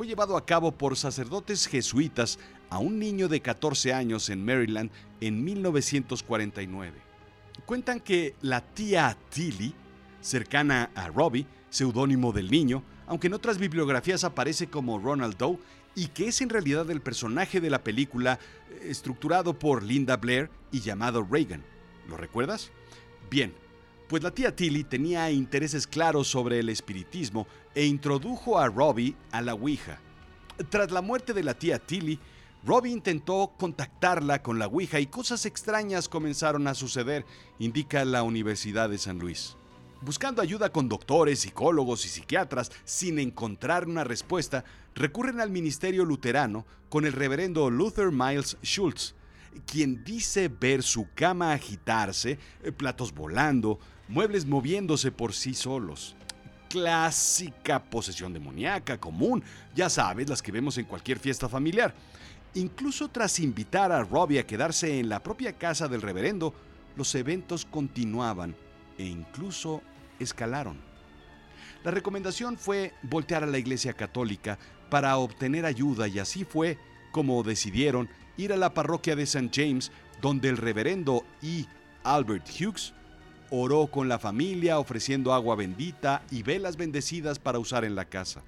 Fue 0.02 0.08
llevado 0.08 0.36
a 0.36 0.48
cabo 0.48 0.72
por 0.72 0.98
sacerdotes 0.98 1.68
jesuitas 1.68 2.40
a 2.72 2.80
un 2.80 2.98
niño 2.98 3.28
de 3.28 3.40
14 3.40 3.94
años 3.94 4.32
en 4.32 4.44
Maryland 4.44 4.90
en 5.20 5.44
1949. 5.44 6.98
Cuentan 7.68 8.00
que 8.00 8.34
la 8.42 8.62
tía 8.62 9.16
Tilly, 9.30 9.76
cercana 10.20 10.90
a 10.96 11.10
Robbie, 11.10 11.46
seudónimo 11.70 12.32
del 12.32 12.50
niño, 12.50 12.82
aunque 13.06 13.28
en 13.28 13.36
otras 13.36 13.60
bibliografías 13.60 14.24
aparece 14.24 14.72
como 14.72 14.98
Ronald 14.98 15.38
Doe, 15.38 15.60
y 15.94 16.08
que 16.08 16.30
es 16.30 16.42
en 16.42 16.50
realidad 16.50 16.90
el 16.90 17.02
personaje 17.02 17.62
de 17.62 17.70
la 17.70 17.84
película 17.84 18.40
eh, 18.72 18.88
estructurado 18.90 19.60
por 19.60 19.84
Linda 19.84 20.18
Blair 20.18 20.50
y 20.72 20.80
llamado 20.80 21.24
Reagan. 21.30 21.64
¿Lo 22.10 22.18
recuerdas? 22.18 22.72
Bien, 23.30 23.54
pues 24.12 24.24
la 24.24 24.32
tía 24.32 24.54
Tilly 24.54 24.84
tenía 24.84 25.32
intereses 25.32 25.88
claros 25.88 26.28
sobre 26.28 26.60
el 26.60 26.68
espiritismo 26.68 27.48
e 27.74 27.86
introdujo 27.86 28.60
a 28.60 28.68
Robbie 28.68 29.16
a 29.32 29.40
la 29.40 29.54
Ouija. 29.54 30.02
Tras 30.68 30.92
la 30.92 31.02
muerte 31.02 31.32
de 31.32 31.46
la 31.46 31.54
tía 31.54 31.80
Tilly, 31.80 32.20
Robbie 32.66 32.92
intentó 32.92 33.54
contactarla 33.58 34.44
con 34.44 34.60
la 34.60 34.68
Ouija 34.68 35.00
y 35.00 35.08
cosas 35.08 35.46
extrañas 35.46 36.10
comenzaron 36.10 36.68
a 36.68 36.74
suceder, 36.74 37.26
indica 37.58 38.04
la 38.04 38.24
Universidad 38.24 38.90
de 38.90 38.98
San 38.98 39.18
Luis. 39.18 39.56
Buscando 40.02 40.42
ayuda 40.42 40.74
con 40.74 40.90
doctores, 40.90 41.40
psicólogos 41.40 42.04
y 42.06 42.10
psiquiatras 42.10 42.70
sin 42.84 43.18
encontrar 43.18 43.88
una 43.88 44.04
respuesta, 44.04 44.66
recurren 44.94 45.40
al 45.40 45.52
ministerio 45.52 46.04
luterano 46.04 46.66
con 46.90 47.06
el 47.06 47.14
reverendo 47.14 47.70
Luther 47.70 48.12
Miles 48.12 48.58
Schultz, 48.62 49.16
quien 49.66 50.04
dice 50.04 50.50
ver 50.50 50.84
su 50.84 51.08
cama 51.16 51.54
agitarse, 51.54 52.40
eh, 52.64 52.72
platos 52.72 53.14
volando, 53.14 53.80
muebles 54.12 54.46
moviéndose 54.46 55.12
por 55.12 55.34
sí 55.34 55.54
solos. 55.54 56.16
Clásica 56.70 57.82
posesión 57.84 58.34
demoníaca 58.34 59.00
común, 59.00 59.44
ya 59.74 59.90
sabes, 59.90 60.30
las 60.30 60.42
que 60.42 60.52
vemos 60.52 60.78
en 60.78 60.86
cualquier 60.86 61.18
fiesta 61.18 61.50
familiar. 61.50 61.94
Incluso 62.54 63.08
tras 63.08 63.40
invitar 63.40 63.92
a 63.92 64.04
Robbie 64.04 64.40
a 64.40 64.46
quedarse 64.46 65.00
en 65.00 65.08
la 65.10 65.24
propia 65.24 65.54
casa 65.54 65.88
del 65.88 66.02
reverendo, 66.02 66.54
los 66.98 67.16
eventos 67.16 67.66
continuaban 67.66 68.56
e 68.98 69.06
incluso 69.06 69.82
escalaron. 70.20 70.78
La 71.84 71.92
recomendación 71.92 72.58
fue 72.58 72.94
voltear 73.04 73.44
a 73.44 73.48
la 73.48 73.58
Iglesia 73.58 73.94
Católica 73.94 74.60
para 74.90 75.18
obtener 75.18 75.66
ayuda 75.66 76.08
y 76.08 76.20
así 76.20 76.44
fue 76.44 76.78
como 77.12 77.42
decidieron 77.44 78.10
ir 78.38 78.52
a 78.52 78.58
la 78.58 78.74
parroquia 78.74 79.16
de 79.16 79.24
St. 79.24 79.50
James, 79.54 79.92
donde 80.22 80.50
el 80.50 80.58
reverendo 80.58 81.26
E. 81.42 81.66
Albert 82.04 82.48
Hughes 82.50 82.94
oró 83.52 83.88
con 83.88 84.08
la 84.08 84.18
familia 84.18 84.80
ofreciendo 84.80 85.34
agua 85.34 85.58
bendita 85.58 86.24
y 86.32 86.42
velas 86.42 86.78
bendecidas 86.78 87.38
para 87.38 87.60
usar 87.60 87.84
en 87.84 87.96
la 87.96 88.06
casa. 88.06 88.42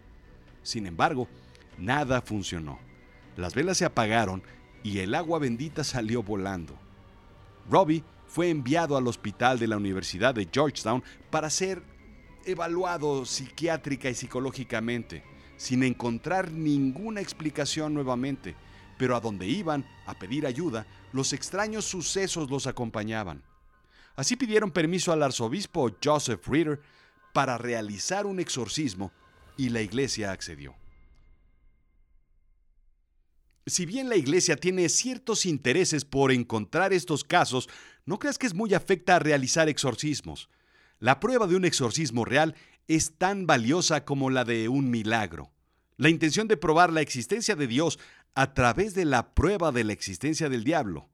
Sin 0.63 0.87
embargo, 0.87 1.27
nada 1.77 2.21
funcionó. 2.21 2.79
Las 3.35 3.53
velas 3.53 3.77
se 3.77 3.85
apagaron 3.85 4.41
y 4.81 4.99
el 4.99 5.13
agua 5.13 5.39
bendita 5.39 5.83
salió 5.83 6.23
volando. 6.23 6.73
Robbie 7.69 8.03
fue 8.27 8.49
enviado 8.49 8.95
al 8.95 9.07
hospital 9.07 9.59
de 9.59 9.67
la 9.67 9.77
Universidad 9.77 10.33
de 10.33 10.47
Georgetown 10.51 11.03
para 11.29 11.49
ser 11.49 11.83
evaluado 12.45 13.25
psiquiátrica 13.25 14.09
y 14.09 14.15
psicológicamente, 14.15 15.23
sin 15.57 15.83
encontrar 15.83 16.51
ninguna 16.51 17.19
explicación 17.19 17.93
nuevamente, 17.93 18.55
pero 18.97 19.17
a 19.17 19.19
donde 19.19 19.47
iban 19.47 19.85
a 20.05 20.13
pedir 20.13 20.45
ayuda, 20.45 20.87
los 21.11 21.33
extraños 21.33 21.83
sucesos 21.83 22.49
los 22.49 22.67
acompañaban. 22.67 23.43
Así 24.15 24.35
pidieron 24.35 24.71
permiso 24.71 25.11
al 25.11 25.23
arzobispo 25.23 25.91
Joseph 26.03 26.47
Reader 26.47 26.81
para 27.33 27.57
realizar 27.57 28.25
un 28.25 28.39
exorcismo 28.39 29.11
y 29.57 29.69
la 29.69 29.81
iglesia 29.81 30.31
accedió. 30.31 30.75
Si 33.65 33.85
bien 33.85 34.09
la 34.09 34.17
iglesia 34.17 34.57
tiene 34.57 34.89
ciertos 34.89 35.45
intereses 35.45 36.03
por 36.03 36.31
encontrar 36.31 36.91
estos 36.91 37.23
casos, 37.23 37.69
no 38.05 38.19
creas 38.19 38.37
que 38.37 38.45
es 38.45 38.53
muy 38.53 38.73
afecta 38.73 39.15
a 39.15 39.19
realizar 39.19 39.69
exorcismos. 39.69 40.49
La 40.99 41.19
prueba 41.19 41.47
de 41.47 41.55
un 41.55 41.65
exorcismo 41.65 42.25
real 42.25 42.55
es 42.87 43.17
tan 43.17 43.47
valiosa 43.47 44.03
como 44.03 44.29
la 44.29 44.43
de 44.43 44.67
un 44.67 44.89
milagro. 44.89 45.51
La 45.95 46.09
intención 46.09 46.47
de 46.47 46.57
probar 46.57 46.91
la 46.91 47.01
existencia 47.01 47.55
de 47.55 47.67
Dios 47.67 47.99
a 48.35 48.53
través 48.53 48.93
de 48.95 49.05
la 49.05 49.33
prueba 49.33 49.71
de 49.71 49.85
la 49.85 49.93
existencia 49.93 50.49
del 50.49 50.63
diablo. 50.63 51.09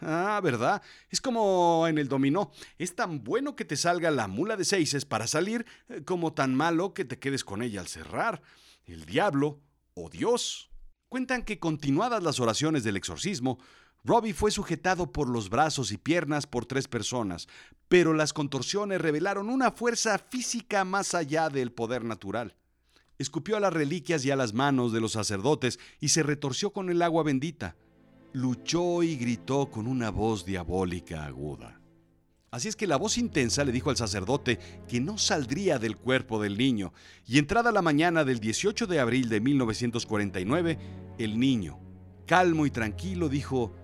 Ah, 0.00 0.40
¿verdad? 0.42 0.82
Es 1.10 1.20
como 1.20 1.86
en 1.88 1.98
el 1.98 2.08
dominó. 2.08 2.52
Es 2.78 2.94
tan 2.94 3.24
bueno 3.24 3.56
que 3.56 3.64
te 3.64 3.76
salga 3.76 4.10
la 4.10 4.28
mula 4.28 4.56
de 4.56 4.64
seises 4.64 5.04
para 5.04 5.26
salir 5.26 5.64
eh, 5.88 6.02
como 6.04 6.34
tan 6.34 6.54
malo 6.54 6.92
que 6.92 7.04
te 7.04 7.18
quedes 7.18 7.44
con 7.44 7.62
ella 7.62 7.80
al 7.80 7.88
cerrar. 7.88 8.42
El 8.84 9.06
diablo 9.06 9.60
o 9.94 10.10
Dios. 10.10 10.70
Cuentan 11.08 11.42
que 11.42 11.58
continuadas 11.58 12.22
las 12.22 12.40
oraciones 12.40 12.84
del 12.84 12.96
exorcismo, 12.96 13.58
Robbie 14.04 14.34
fue 14.34 14.50
sujetado 14.50 15.10
por 15.10 15.28
los 15.28 15.48
brazos 15.48 15.90
y 15.90 15.98
piernas 15.98 16.46
por 16.46 16.66
tres 16.66 16.86
personas, 16.86 17.48
pero 17.88 18.12
las 18.12 18.32
contorsiones 18.32 19.00
revelaron 19.00 19.48
una 19.48 19.72
fuerza 19.72 20.18
física 20.18 20.84
más 20.84 21.14
allá 21.14 21.48
del 21.48 21.72
poder 21.72 22.04
natural. 22.04 22.56
Escupió 23.18 23.56
a 23.56 23.60
las 23.60 23.72
reliquias 23.72 24.24
y 24.24 24.30
a 24.30 24.36
las 24.36 24.52
manos 24.52 24.92
de 24.92 25.00
los 25.00 25.12
sacerdotes 25.12 25.80
y 26.00 26.10
se 26.10 26.22
retorció 26.22 26.72
con 26.72 26.90
el 26.90 27.02
agua 27.02 27.24
bendita. 27.24 27.76
Luchó 28.36 29.02
y 29.02 29.16
gritó 29.16 29.70
con 29.70 29.86
una 29.86 30.10
voz 30.10 30.44
diabólica 30.44 31.24
aguda. 31.24 31.80
Así 32.50 32.68
es 32.68 32.76
que 32.76 32.86
la 32.86 32.98
voz 32.98 33.16
intensa 33.16 33.64
le 33.64 33.72
dijo 33.72 33.88
al 33.88 33.96
sacerdote 33.96 34.58
que 34.86 35.00
no 35.00 35.16
saldría 35.16 35.78
del 35.78 35.96
cuerpo 35.96 36.38
del 36.42 36.58
niño, 36.58 36.92
y 37.26 37.38
entrada 37.38 37.72
la 37.72 37.80
mañana 37.80 38.24
del 38.24 38.38
18 38.38 38.86
de 38.88 39.00
abril 39.00 39.30
de 39.30 39.40
1949, 39.40 40.78
el 41.16 41.40
niño, 41.40 41.78
calmo 42.26 42.66
y 42.66 42.70
tranquilo, 42.70 43.30
dijo, 43.30 43.74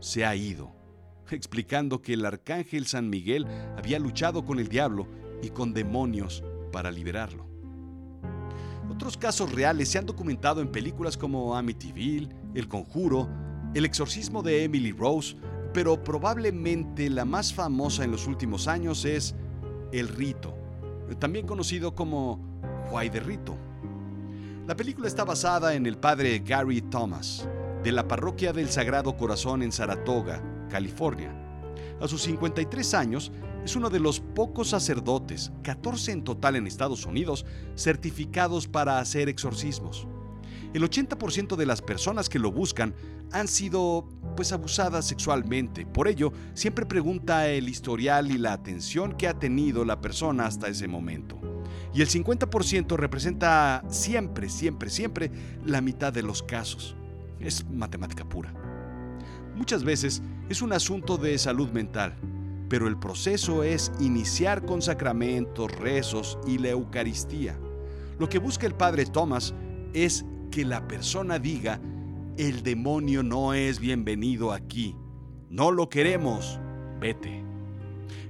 se 0.00 0.24
ha 0.24 0.34
ido, 0.34 0.74
explicando 1.30 2.00
que 2.00 2.14
el 2.14 2.24
arcángel 2.24 2.86
San 2.86 3.10
Miguel 3.10 3.46
había 3.76 3.98
luchado 3.98 4.46
con 4.46 4.60
el 4.60 4.68
diablo 4.68 5.08
y 5.42 5.50
con 5.50 5.74
demonios 5.74 6.42
para 6.72 6.90
liberarlo. 6.90 7.50
Otros 8.90 9.18
casos 9.18 9.52
reales 9.52 9.90
se 9.90 9.98
han 9.98 10.06
documentado 10.06 10.62
en 10.62 10.72
películas 10.72 11.18
como 11.18 11.54
Amityville, 11.54 12.30
El 12.54 12.66
Conjuro, 12.66 13.28
El 13.72 13.84
exorcismo 13.84 14.42
de 14.42 14.64
Emily 14.64 14.90
Rose, 14.90 15.36
pero 15.72 16.02
probablemente 16.02 17.08
la 17.08 17.24
más 17.24 17.54
famosa 17.54 18.02
en 18.02 18.10
los 18.10 18.26
últimos 18.26 18.66
años 18.66 19.04
es 19.04 19.36
El 19.92 20.08
Rito, 20.08 20.52
también 21.20 21.46
conocido 21.46 21.94
como 21.94 22.40
Juay 22.88 23.10
de 23.10 23.20
Rito. 23.20 23.56
La 24.66 24.74
película 24.74 25.06
está 25.06 25.24
basada 25.24 25.74
en 25.74 25.86
el 25.86 25.98
padre 25.98 26.40
Gary 26.40 26.82
Thomas, 26.82 27.48
de 27.84 27.92
la 27.92 28.08
parroquia 28.08 28.52
del 28.52 28.70
Sagrado 28.70 29.16
Corazón 29.16 29.62
en 29.62 29.70
Saratoga, 29.70 30.42
California. 30.68 31.32
A 32.00 32.08
sus 32.08 32.22
53 32.22 32.94
años, 32.94 33.30
es 33.64 33.76
uno 33.76 33.88
de 33.88 34.00
los 34.00 34.18
pocos 34.18 34.70
sacerdotes, 34.70 35.52
14 35.62 36.10
en 36.10 36.24
total 36.24 36.56
en 36.56 36.66
Estados 36.66 37.06
Unidos, 37.06 37.46
certificados 37.76 38.66
para 38.66 38.98
hacer 38.98 39.28
exorcismos. 39.28 40.08
El 40.72 40.82
80% 40.82 41.56
de 41.56 41.66
las 41.66 41.82
personas 41.82 42.28
que 42.28 42.38
lo 42.38 42.52
buscan 42.52 42.94
han 43.32 43.48
sido 43.48 44.08
pues 44.36 44.52
abusadas 44.52 45.06
sexualmente. 45.06 45.84
Por 45.84 46.06
ello, 46.06 46.32
siempre 46.54 46.86
pregunta 46.86 47.48
el 47.48 47.68
historial 47.68 48.30
y 48.30 48.38
la 48.38 48.52
atención 48.52 49.14
que 49.14 49.26
ha 49.26 49.38
tenido 49.38 49.84
la 49.84 50.00
persona 50.00 50.46
hasta 50.46 50.68
ese 50.68 50.86
momento. 50.86 51.40
Y 51.92 52.02
el 52.02 52.08
50% 52.08 52.96
representa 52.96 53.82
siempre, 53.88 54.48
siempre, 54.48 54.90
siempre 54.90 55.30
la 55.64 55.80
mitad 55.80 56.12
de 56.12 56.22
los 56.22 56.42
casos. 56.42 56.94
Es 57.40 57.68
matemática 57.68 58.28
pura. 58.28 58.54
Muchas 59.56 59.82
veces 59.82 60.22
es 60.48 60.62
un 60.62 60.72
asunto 60.72 61.16
de 61.16 61.36
salud 61.38 61.70
mental, 61.70 62.16
pero 62.68 62.86
el 62.86 62.96
proceso 62.96 63.64
es 63.64 63.90
iniciar 63.98 64.64
con 64.64 64.82
sacramentos, 64.82 65.72
rezos 65.72 66.38
y 66.46 66.58
la 66.58 66.70
Eucaristía. 66.70 67.58
Lo 68.18 68.28
que 68.28 68.38
busca 68.38 68.66
el 68.66 68.74
Padre 68.74 69.06
Thomas 69.06 69.52
es 69.92 70.24
que 70.50 70.64
la 70.64 70.86
persona 70.86 71.38
diga, 71.38 71.80
el 72.36 72.62
demonio 72.62 73.22
no 73.22 73.54
es 73.54 73.78
bienvenido 73.78 74.52
aquí, 74.52 74.96
no 75.48 75.70
lo 75.70 75.88
queremos, 75.88 76.58
vete. 77.00 77.44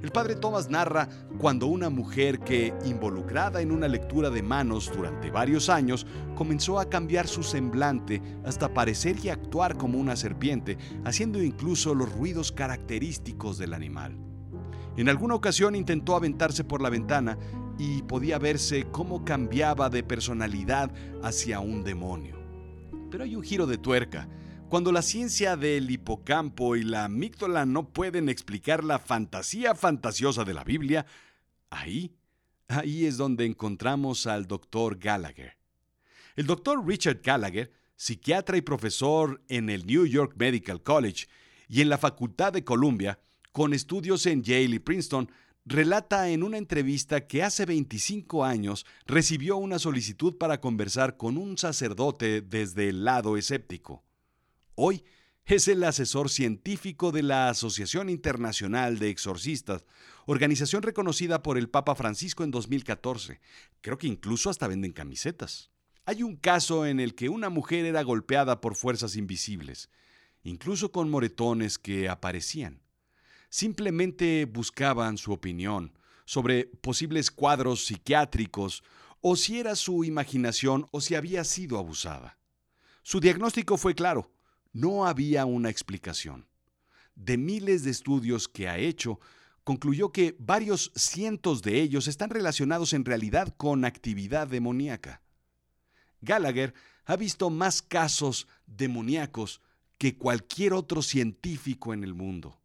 El 0.03 0.11
padre 0.11 0.35
Thomas 0.35 0.71
narra 0.71 1.09
cuando 1.39 1.67
una 1.67 1.91
mujer 1.91 2.41
que, 2.41 2.75
involucrada 2.85 3.61
en 3.61 3.71
una 3.71 3.89
lectura 3.89 4.31
de 4.31 4.43
manos 4.43 4.91
durante 4.95 5.31
varios 5.31 5.69
años, 5.69 6.07
comenzó 6.37 6.79
a 6.79 6.89
cambiar 6.89 7.27
su 7.27 7.43
semblante 7.43 8.23
hasta 8.45 8.73
parecer 8.73 9.17
y 9.23 9.29
actuar 9.29 9.77
como 9.77 9.99
una 9.99 10.17
serpiente, 10.17 10.79
haciendo 11.05 11.43
incluso 11.43 11.95
los 11.95 12.11
ruidos 12.13 12.51
característicos 12.53 13.59
del 13.59 13.75
animal. 13.75 14.17
En 14.97 15.09
alguna 15.09 15.35
ocasión 15.35 15.75
intentó 15.75 16.17
aventarse 16.17 16.65
por 16.65 16.83
la 16.83 16.91
ventana 16.91 17.39
y 17.83 18.03
podía 18.03 18.39
verse 18.39 18.89
cómo 18.93 19.25
cambiaba 19.25 19.89
de 19.89 20.03
personalidad 20.03 20.93
hacia 21.23 21.61
un 21.61 21.83
demonio. 21.83 22.39
Pero 23.11 23.25
hay 23.25 23.35
un 23.35 23.43
giro 23.43 23.67
de 23.67 23.79
tuerca. 23.79 24.29
Cuando 24.69 24.93
la 24.93 25.01
ciencia 25.01 25.57
del 25.57 25.91
hipocampo 25.91 26.77
y 26.77 26.83
la 26.83 27.07
amígdala 27.07 27.65
no 27.65 27.89
pueden 27.89 28.29
explicar 28.29 28.85
la 28.85 28.99
fantasía 28.99 29.75
fantasiosa 29.75 30.45
de 30.45 30.53
la 30.53 30.63
Biblia, 30.63 31.07
ahí, 31.71 32.15
ahí 32.69 33.07
es 33.07 33.17
donde 33.17 33.47
encontramos 33.47 34.27
al 34.27 34.47
doctor 34.47 34.99
Gallagher. 34.99 35.57
El 36.37 36.45
doctor 36.45 36.87
Richard 36.87 37.23
Gallagher, 37.23 37.73
psiquiatra 37.97 38.59
y 38.59 38.61
profesor 38.61 39.41
en 39.49 39.71
el 39.71 39.87
New 39.87 40.05
York 40.05 40.35
Medical 40.37 40.83
College 40.83 41.29
y 41.67 41.81
en 41.81 41.89
la 41.89 41.97
Facultad 41.97 42.53
de 42.53 42.63
Columbia, 42.63 43.21
con 43.53 43.73
estudios 43.73 44.27
en 44.27 44.43
Yale 44.43 44.77
y 44.77 44.79
Princeton, 44.81 45.31
relata 45.65 46.31
en 46.31 46.43
una 46.43 46.59
entrevista 46.59 47.27
que 47.27 47.43
hace 47.43 47.67
25 47.67 48.45
años 48.45 48.87
recibió 49.07 49.57
una 49.57 49.79
solicitud 49.79 50.37
para 50.39 50.61
conversar 50.61 51.17
con 51.17 51.37
un 51.37 51.59
sacerdote 51.59 52.41
desde 52.41 52.89
el 52.89 53.05
lado 53.05 53.37
escéptico. 53.37 54.03
Hoy 54.75 55.05
es 55.45 55.69
el 55.69 55.83
asesor 55.85 56.31
científico 56.31 57.13
de 57.13 57.23
la 57.23 57.49
Asociación 57.49 58.09
Internacional 58.09 58.99
de 58.99 59.11
Exorcistas, 59.11 59.85
organización 60.27 60.83
reconocida 60.83 61.43
por 61.43 61.59
el 61.59 61.69
Papa 61.69 61.95
Francisco 61.95 62.45
en 62.45 62.51
2014. 62.51 63.41
Creo 63.81 63.99
que 63.99 64.07
incluso 64.07 64.49
hasta 64.49 64.69
venden 64.69 64.93
camisetas. 64.93 65.71
Hay 66.05 66.23
un 66.23 66.37
caso 66.37 66.87
en 66.87 67.01
el 67.01 67.15
que 67.15 67.29
una 67.29 67.51
mujer 67.51 67.85
era 67.85 68.03
golpeada 68.03 68.61
por 68.61 68.75
fuerzas 68.75 69.17
invisibles, 69.17 69.91
incluso 70.43 70.93
con 70.93 71.11
moretones 71.11 71.79
que 71.79 72.09
aparecían 72.09 72.81
simplemente 73.51 74.47
buscaban 74.47 75.19
su 75.19 75.33
opinión 75.33 75.93
sobre 76.25 76.65
posibles 76.65 77.31
cuadros 77.31 77.85
psiquiátricos 77.85 78.83
o 79.21 79.37
si 79.37 79.59
era 79.59 79.77
su 79.77 80.05
imaginación 80.05 80.89
o 80.93 81.01
si 81.01 81.15
había 81.15 81.45
sido 81.45 81.79
abusada. 81.79 82.39
Su 83.03 83.21
diagnóstico 83.21 83.77
fue 83.77 83.95
claro, 83.95 84.33
no 84.73 85.07
había 85.07 85.45
una 85.45 85.69
explicación. 85.69 86.47
De 87.17 87.37
miles 87.37 87.83
de 87.83 87.91
estudios 87.91 88.49
que 88.49 88.69
ha 88.69 88.79
hecho, 88.79 89.21
concluyó 89.65 90.13
que 90.13 90.37
varios 90.39 90.93
cientos 90.95 91.63
de 91.63 91.81
ellos 91.81 92.09
están 92.09 92.31
relacionados 92.31 92.93
en 92.93 93.05
realidad 93.05 93.55
con 93.57 93.85
actividad 93.85 94.47
demoníaca. 94.47 95.23
Gallagher 96.21 96.75
ha 97.05 97.17
visto 97.17 97.51
más 97.51 97.83
casos 97.83 98.47
demoníacos 98.67 99.61
que 99.99 100.17
cualquier 100.17 100.73
otro 100.73 101.03
científico 101.03 101.93
en 101.93 102.05
el 102.05 102.15
mundo. 102.15 102.61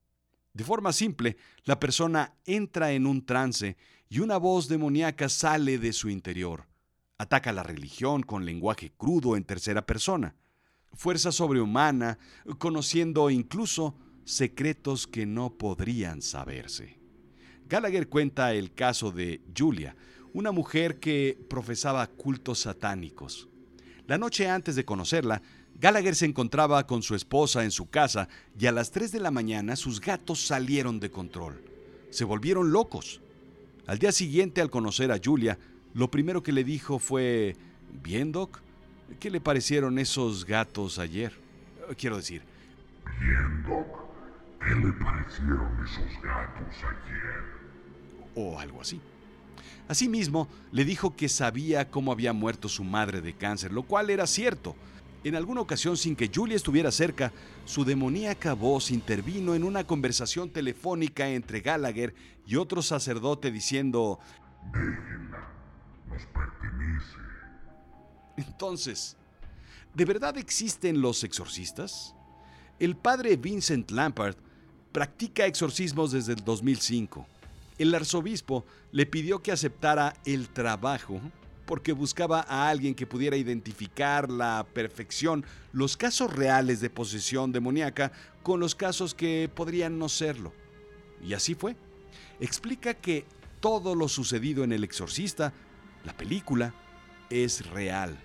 De 0.56 0.63
forma 0.63 0.94
simple, 0.94 1.36
la 1.65 1.82
persona 1.82 2.34
entra 2.46 2.94
en 2.94 3.06
un 3.08 3.26
trance 3.26 3.76
y 4.08 4.20
una 4.20 4.38
voz 4.38 4.70
demoníaca 4.70 5.28
sale 5.28 5.78
de 5.78 5.91
su 5.91 6.10
interior. 6.10 6.65
Ataca 7.18 7.52
la 7.52 7.62
religión 7.62 8.24
con 8.24 8.46
lenguaje 8.46 8.94
crudo 8.98 9.36
en 9.36 9.44
tercera 9.44 9.86
persona. 9.86 10.34
Fuerza 10.94 11.34
sobrehumana, 11.34 12.20
conociendo 12.58 13.30
incluso 13.30 13.98
secretos 14.24 15.08
que 15.08 15.26
no 15.26 15.58
podrían 15.58 16.22
saberse. 16.22 17.00
Gallagher 17.68 18.08
cuenta 18.08 18.54
el 18.54 18.74
caso 18.74 19.12
de 19.12 19.41
Julia, 19.58 19.98
una 20.32 20.54
mujer 20.54 21.02
que 21.02 21.38
profesaba 21.50 22.08
cultos 22.08 22.60
satánicos. 22.60 23.50
La 24.08 24.18
noche 24.18 24.50
antes 24.50 24.78
de 24.78 24.86
conocerla, 24.86 25.41
Gallagher 25.86 26.15
se 26.15 26.26
encontraba 26.26 26.88
con 26.88 27.04
su 27.04 27.13
esposa 27.13 27.63
en 27.63 27.69
su 27.69 27.88
casa 27.88 28.28
y 28.58 28.65
a 28.65 28.71
las 28.71 28.89
3 28.89 29.12
de 29.12 29.19
la 29.19 29.30
mañana 29.30 29.76
sus 29.76 30.02
gatos 30.02 30.43
salieron 30.43 31.00
de 31.00 31.12
control. 31.12 31.62
Se 32.10 32.24
volvieron 32.24 32.71
locos. 32.71 33.21
Al 33.86 34.00
día 34.00 34.12
siguiente, 34.12 34.62
al 34.62 34.71
conocer 34.71 35.12
a 35.12 35.19
Julia, 35.24 35.60
lo 35.93 36.10
primero 36.10 36.41
que 36.41 36.54
le 36.54 36.63
dijo 36.63 36.98
fue, 36.98 37.56
¿Bien, 38.02 38.32
Doc? 38.32 38.62
¿Qué 39.19 39.30
le 39.30 39.39
parecieron 39.39 40.00
esos 40.00 40.43
gatos 40.43 40.98
ayer? 40.98 41.34
Quiero 42.00 42.17
decir... 42.17 42.41
Bien, 43.19 43.63
Doc. 43.67 43.86
¿Qué 44.62 44.74
le 44.74 44.91
parecieron 44.91 45.86
esos 45.86 46.24
gatos 46.24 46.76
ayer? 46.78 47.43
O 48.34 48.58
algo 48.58 48.82
así. 48.82 49.00
Asimismo, 49.88 50.48
le 50.71 50.84
dijo 50.84 51.15
que 51.15 51.30
sabía 51.30 51.91
cómo 51.91 52.12
había 52.12 52.34
muerto 52.34 52.69
su 52.69 52.84
madre 52.84 53.21
de 53.21 53.34
cáncer, 53.34 53.71
lo 53.71 53.84
cual 53.84 54.10
era 54.10 54.26
cierto. 54.26 54.76
En 55.25 55.35
alguna 55.35 55.61
ocasión, 55.61 55.97
sin 55.97 56.15
que 56.15 56.29
Julia 56.31 56.55
estuviera 56.55 56.91
cerca, 56.91 57.33
su 57.65 57.83
demoníaca 57.83 58.53
voz 58.53 58.91
intervino 58.91 59.55
en 59.55 59.63
una 59.63 59.83
conversación 59.83 60.51
telefónica 60.51 61.27
entre 61.27 61.61
Gallagher 61.61 62.13
y 62.45 62.57
otro 62.57 62.83
sacerdote 62.83 63.49
diciendo, 63.49 64.19
Déjenla, 64.71 65.49
nos 66.07 66.21
pertenece. 66.27 67.17
Entonces, 68.38 69.17
¿de 69.95 70.05
verdad 70.05 70.38
existen 70.38 71.01
los 71.01 71.23
exorcistas? 71.23 72.13
El 72.77 72.95
padre 72.95 73.35
Vincent 73.35 73.89
Lampard 73.89 74.35
practica 74.91 75.47
exorcismos 75.47 76.11
desde 76.11 76.33
el 76.33 76.43
2005. 76.43 77.25
El 77.79 77.95
arzobispo 77.95 78.63
le 78.91 79.07
pidió 79.07 79.41
que 79.41 79.51
aceptara 79.51 80.13
el 80.23 80.49
trabajo 80.49 81.19
porque 81.65 81.93
buscaba 81.93 82.45
a 82.47 82.69
alguien 82.69 82.95
que 82.95 83.08
pudiera 83.08 83.38
identificar 83.38 84.30
la 84.30 84.65
perfección 84.73 85.45
los 85.71 85.97
casos 85.97 86.34
reales 86.34 86.80
de 86.80 86.89
posesión 86.89 87.51
demoníaca 87.51 88.12
con 88.43 88.60
los 88.60 88.75
casos 88.75 89.13
que 89.13 89.49
podrían 89.54 89.97
no 89.97 90.10
serlo. 90.10 90.54
Y 91.21 91.34
así 91.34 91.56
fue. 91.56 91.75
Explica 92.39 92.93
que 92.93 93.25
todo 93.60 93.95
lo 93.95 94.08
sucedido 94.08 94.63
en 94.63 94.71
El 94.71 94.84
Exorcista, 94.84 95.54
la 96.04 96.15
película, 96.15 96.73
es 97.30 97.69
real. 97.71 98.17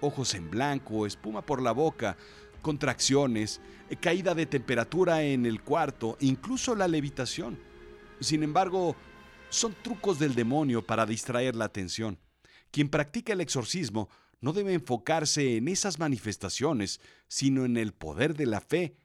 Ojos 0.00 0.34
en 0.34 0.50
blanco, 0.50 1.06
espuma 1.06 1.42
por 1.42 1.62
la 1.62 1.72
boca, 1.72 2.16
contracciones, 2.60 3.60
caída 4.00 4.34
de 4.34 4.46
temperatura 4.46 5.22
en 5.22 5.46
el 5.46 5.62
cuarto, 5.62 6.16
incluso 6.20 6.74
la 6.74 6.88
levitación. 6.88 7.58
Sin 8.20 8.42
embargo, 8.42 8.96
son 9.48 9.74
trucos 9.82 10.18
del 10.18 10.34
demonio 10.34 10.84
para 10.84 11.06
distraer 11.06 11.54
la 11.54 11.66
atención. 11.66 12.18
Quien 12.70 12.88
practica 12.88 13.32
el 13.32 13.40
exorcismo 13.40 14.08
no 14.40 14.52
debe 14.52 14.74
enfocarse 14.74 15.56
en 15.56 15.68
esas 15.68 15.98
manifestaciones, 15.98 17.00
sino 17.28 17.64
en 17.64 17.76
el 17.76 17.92
poder 17.92 18.34
de 18.34 18.46
la 18.46 18.60
fe 18.60 18.96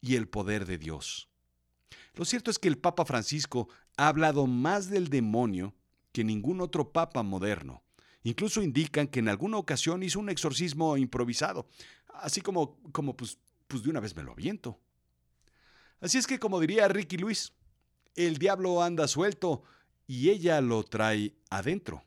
y 0.00 0.14
el 0.14 0.28
poder 0.28 0.66
de 0.66 0.78
Dios. 0.78 1.28
Lo 2.14 2.24
cierto 2.24 2.50
es 2.50 2.58
que 2.58 2.68
el 2.68 2.78
Papa 2.78 3.04
Francisco 3.04 3.68
ha 3.96 4.08
hablado 4.08 4.46
más 4.46 4.88
del 4.88 5.08
demonio 5.08 5.74
que 6.12 6.24
ningún 6.24 6.60
otro 6.60 6.92
papa 6.92 7.22
moderno. 7.22 7.82
Incluso 8.22 8.62
indican 8.62 9.06
que 9.06 9.20
en 9.20 9.28
alguna 9.28 9.58
ocasión 9.58 10.02
hizo 10.02 10.18
un 10.18 10.30
exorcismo 10.30 10.96
improvisado, 10.96 11.68
así 12.14 12.40
como, 12.40 12.80
como 12.90 13.16
pues, 13.16 13.38
pues 13.68 13.82
de 13.82 13.90
una 13.90 14.00
vez 14.00 14.16
me 14.16 14.22
lo 14.22 14.32
aviento. 14.32 14.80
Así 16.00 16.18
es 16.18 16.26
que, 16.26 16.38
como 16.38 16.58
diría 16.58 16.88
Ricky 16.88 17.18
Luis, 17.18 17.52
el 18.14 18.38
diablo 18.38 18.82
anda 18.82 19.08
suelto 19.08 19.62
y 20.06 20.30
ella 20.30 20.60
lo 20.60 20.82
trae 20.84 21.34
adentro. 21.50 22.02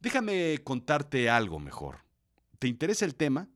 Déjame 0.00 0.58
contarte 0.64 1.28
algo 1.28 1.58
mejor. 1.58 2.04
¿Te 2.58 2.68
interesa 2.68 3.04
el 3.04 3.14
tema? 3.14 3.48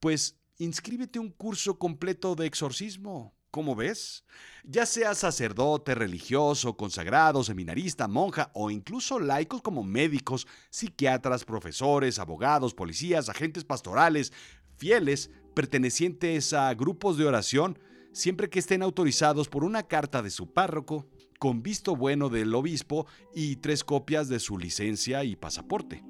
Pues 0.00 0.36
inscríbete 0.58 1.18
a 1.18 1.22
un 1.22 1.30
curso 1.30 1.78
completo 1.78 2.34
de 2.34 2.46
exorcismo. 2.46 3.34
¿Cómo 3.50 3.74
ves? 3.74 4.24
Ya 4.62 4.84
sea 4.84 5.14
sacerdote, 5.14 5.94
religioso, 5.94 6.76
consagrado, 6.76 7.42
seminarista, 7.42 8.06
monja 8.06 8.50
o 8.52 8.70
incluso 8.70 9.18
laicos 9.18 9.62
como 9.62 9.82
médicos, 9.82 10.46
psiquiatras, 10.68 11.44
profesores, 11.44 12.18
abogados, 12.18 12.74
policías, 12.74 13.30
agentes 13.30 13.64
pastorales, 13.64 14.34
fieles, 14.76 15.30
pertenecientes 15.54 16.52
a 16.52 16.74
grupos 16.74 17.16
de 17.16 17.24
oración, 17.24 17.78
siempre 18.12 18.50
que 18.50 18.58
estén 18.58 18.82
autorizados 18.82 19.48
por 19.48 19.64
una 19.64 19.82
carta 19.82 20.22
de 20.22 20.30
su 20.30 20.52
párroco, 20.52 21.06
con 21.38 21.62
visto 21.62 21.96
bueno 21.96 22.28
del 22.28 22.54
obispo 22.54 23.06
y 23.34 23.56
tres 23.56 23.84
copias 23.84 24.28
de 24.28 24.40
su 24.40 24.58
licencia 24.58 25.24
y 25.24 25.36
pasaporte. 25.36 26.02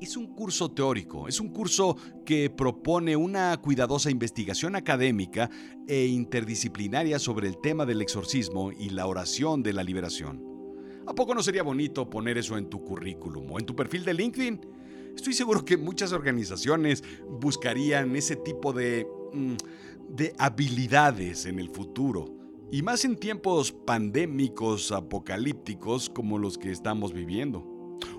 Es 0.00 0.16
un 0.16 0.28
curso 0.28 0.70
teórico, 0.70 1.26
es 1.26 1.40
un 1.40 1.48
curso 1.48 1.96
que 2.24 2.50
propone 2.50 3.16
una 3.16 3.56
cuidadosa 3.56 4.10
investigación 4.10 4.76
académica 4.76 5.50
e 5.88 6.06
interdisciplinaria 6.06 7.18
sobre 7.18 7.48
el 7.48 7.60
tema 7.60 7.84
del 7.84 8.00
exorcismo 8.00 8.70
y 8.70 8.90
la 8.90 9.06
oración 9.06 9.64
de 9.64 9.72
la 9.72 9.82
liberación. 9.82 10.44
¿A 11.04 11.14
poco 11.14 11.34
no 11.34 11.42
sería 11.42 11.64
bonito 11.64 12.08
poner 12.08 12.38
eso 12.38 12.56
en 12.56 12.70
tu 12.70 12.84
currículum 12.84 13.50
o 13.50 13.58
en 13.58 13.66
tu 13.66 13.74
perfil 13.74 14.04
de 14.04 14.14
LinkedIn? 14.14 14.60
Estoy 15.16 15.32
seguro 15.32 15.64
que 15.64 15.76
muchas 15.76 16.12
organizaciones 16.12 17.02
buscarían 17.40 18.14
ese 18.14 18.36
tipo 18.36 18.72
de, 18.72 19.04
mm, 19.32 19.56
de 20.14 20.32
habilidades 20.38 21.46
en 21.46 21.58
el 21.58 21.70
futuro. 21.70 22.37
Y 22.70 22.82
más 22.82 23.04
en 23.06 23.16
tiempos 23.16 23.72
pandémicos, 23.72 24.92
apocalípticos 24.92 26.10
como 26.10 26.38
los 26.38 26.58
que 26.58 26.70
estamos 26.70 27.14
viviendo. 27.14 27.64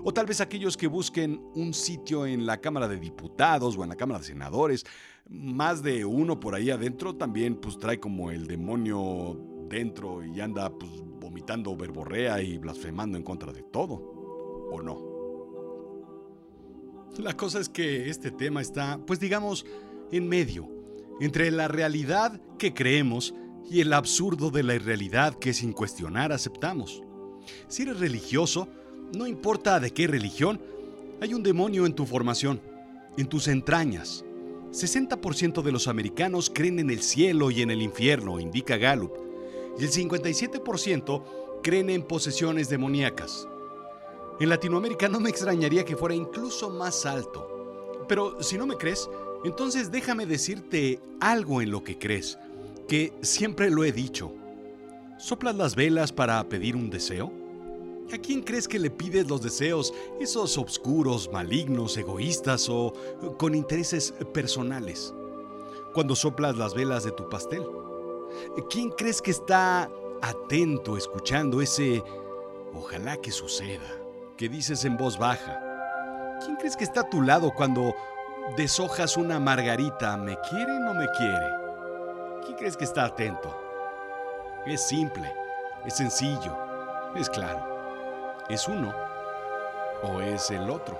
O 0.02 0.12
tal 0.12 0.26
vez 0.26 0.40
aquellos 0.40 0.76
que 0.76 0.88
busquen 0.88 1.40
un 1.54 1.72
sitio 1.72 2.26
en 2.26 2.46
la 2.46 2.60
Cámara 2.60 2.88
de 2.88 2.98
Diputados 2.98 3.76
o 3.76 3.84
en 3.84 3.90
la 3.90 3.96
Cámara 3.96 4.18
de 4.18 4.26
Senadores. 4.26 4.84
Más 5.28 5.84
de 5.84 6.04
uno 6.04 6.40
por 6.40 6.56
ahí 6.56 6.70
adentro 6.70 7.14
también 7.14 7.54
pues 7.56 7.78
trae 7.78 8.00
como 8.00 8.32
el 8.32 8.48
demonio 8.48 9.38
dentro 9.68 10.24
y 10.24 10.40
anda 10.40 10.68
pues 10.76 10.90
vomitando 11.20 11.76
verborrea 11.76 12.42
y 12.42 12.58
blasfemando 12.58 13.16
en 13.16 13.22
contra 13.22 13.52
de 13.52 13.62
todo. 13.62 13.94
¿O 14.72 14.82
no? 14.82 15.10
La 17.18 17.36
cosa 17.36 17.60
es 17.60 17.68
que 17.68 18.08
este 18.08 18.32
tema 18.32 18.60
está, 18.60 18.98
pues 19.06 19.20
digamos, 19.20 19.64
en 20.10 20.28
medio, 20.28 20.68
entre 21.20 21.50
la 21.52 21.68
realidad 21.68 22.40
que 22.58 22.74
creemos 22.74 23.34
y 23.70 23.80
el 23.80 23.92
absurdo 23.92 24.50
de 24.50 24.64
la 24.64 24.74
irrealidad 24.74 25.34
que 25.34 25.54
sin 25.54 25.72
cuestionar 25.72 26.32
aceptamos. 26.32 27.02
Si 27.68 27.82
eres 27.82 28.00
religioso, 28.00 28.68
no 29.16 29.28
importa 29.28 29.78
de 29.78 29.92
qué 29.92 30.08
religión, 30.08 30.60
hay 31.20 31.34
un 31.34 31.44
demonio 31.44 31.86
en 31.86 31.94
tu 31.94 32.04
formación, 32.04 32.60
en 33.16 33.28
tus 33.28 33.46
entrañas. 33.46 34.24
60% 34.72 35.62
de 35.62 35.72
los 35.72 35.86
americanos 35.86 36.50
creen 36.52 36.80
en 36.80 36.90
el 36.90 37.00
cielo 37.02 37.50
y 37.50 37.62
en 37.62 37.70
el 37.70 37.80
infierno, 37.80 38.40
indica 38.40 38.76
Gallup, 38.76 39.12
y 39.78 39.84
el 39.84 39.90
57% 39.90 41.22
creen 41.62 41.90
en 41.90 42.02
posesiones 42.02 42.68
demoníacas. 42.68 43.46
En 44.40 44.48
Latinoamérica 44.48 45.08
no 45.08 45.20
me 45.20 45.30
extrañaría 45.30 45.84
que 45.84 45.96
fuera 45.96 46.14
incluso 46.14 46.70
más 46.70 47.06
alto. 47.06 47.46
Pero 48.08 48.42
si 48.42 48.58
no 48.58 48.66
me 48.66 48.76
crees, 48.76 49.08
entonces 49.44 49.92
déjame 49.92 50.26
decirte 50.26 51.00
algo 51.20 51.62
en 51.62 51.70
lo 51.70 51.84
que 51.84 51.98
crees, 51.98 52.38
que 52.90 53.12
siempre 53.22 53.70
lo 53.70 53.84
he 53.84 53.92
dicho. 53.92 54.32
¿Soplas 55.16 55.54
las 55.54 55.76
velas 55.76 56.10
para 56.10 56.42
pedir 56.48 56.74
un 56.74 56.90
deseo? 56.90 57.32
¿A 58.12 58.18
quién 58.18 58.42
crees 58.42 58.66
que 58.66 58.80
le 58.80 58.90
pides 58.90 59.28
los 59.28 59.42
deseos, 59.42 59.94
esos 60.18 60.58
obscuros, 60.58 61.30
malignos, 61.32 61.96
egoístas 61.96 62.68
o 62.68 62.92
con 63.38 63.54
intereses 63.54 64.12
personales? 64.34 65.14
Cuando 65.94 66.16
soplas 66.16 66.56
las 66.56 66.74
velas 66.74 67.04
de 67.04 67.12
tu 67.12 67.28
pastel. 67.28 67.62
¿Quién 68.68 68.90
crees 68.90 69.22
que 69.22 69.30
está 69.30 69.88
atento 70.20 70.96
escuchando 70.96 71.60
ese 71.60 72.02
ojalá 72.74 73.18
que 73.18 73.30
suceda 73.30 73.88
que 74.36 74.48
dices 74.48 74.84
en 74.84 74.96
voz 74.96 75.16
baja? 75.16 76.40
¿Quién 76.44 76.56
crees 76.56 76.76
que 76.76 76.84
está 76.84 77.02
a 77.02 77.08
tu 77.08 77.22
lado 77.22 77.52
cuando 77.54 77.94
deshojas 78.56 79.16
una 79.16 79.38
margarita? 79.38 80.16
¿Me 80.16 80.36
quiere 80.50 80.72
o 80.72 80.80
no 80.80 80.94
me 80.94 81.06
quiere? 81.16 81.59
¿Quién 82.44 82.56
crees 82.56 82.76
que 82.76 82.84
está 82.84 83.04
atento? 83.04 83.56
Es 84.66 84.86
simple, 84.86 85.32
es 85.84 85.96
sencillo, 85.96 86.56
es 87.14 87.28
claro. 87.28 88.38
¿Es 88.48 88.68
uno 88.68 88.92
o 90.02 90.20
es 90.20 90.50
el 90.50 90.68
otro? 90.68 90.98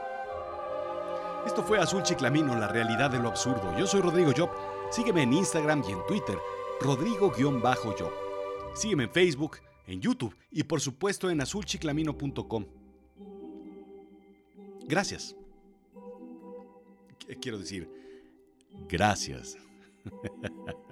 Esto 1.47 1.63
fue 1.63 1.79
Azul 1.79 2.03
Chiclamino, 2.03 2.55
la 2.57 2.69
realidad 2.69 3.11
de 3.11 3.19
lo 3.19 3.29
absurdo. 3.29 3.77
Yo 3.79 3.87
soy 3.87 4.01
Rodrigo 4.01 4.33
Job. 4.37 4.51
Sígueme 4.91 5.23
en 5.23 5.33
Instagram 5.33 5.83
y 5.89 5.93
en 5.93 6.05
Twitter, 6.07 6.37
Rodrigo-Job. 6.81 8.13
Sígueme 8.75 9.05
en 9.05 9.11
Facebook, 9.11 9.59
en 9.87 10.01
YouTube 10.01 10.37
y 10.51 10.65
por 10.65 10.81
supuesto 10.81 11.31
en 11.31 11.41
azulchiclamino.com. 11.41 12.67
Gracias. 14.87 15.37
Quiero 17.41 17.59
decir, 17.59 17.89
gracias. 18.89 19.57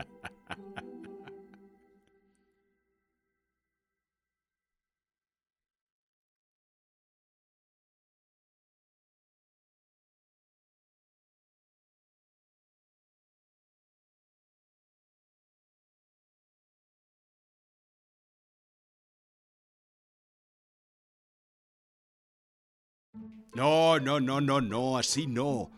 No, 23.59 23.99
no, 23.99 24.21
no, 24.21 24.40
no, 24.40 24.61
no, 24.61 24.97
así 24.97 25.27
no. 25.27 25.68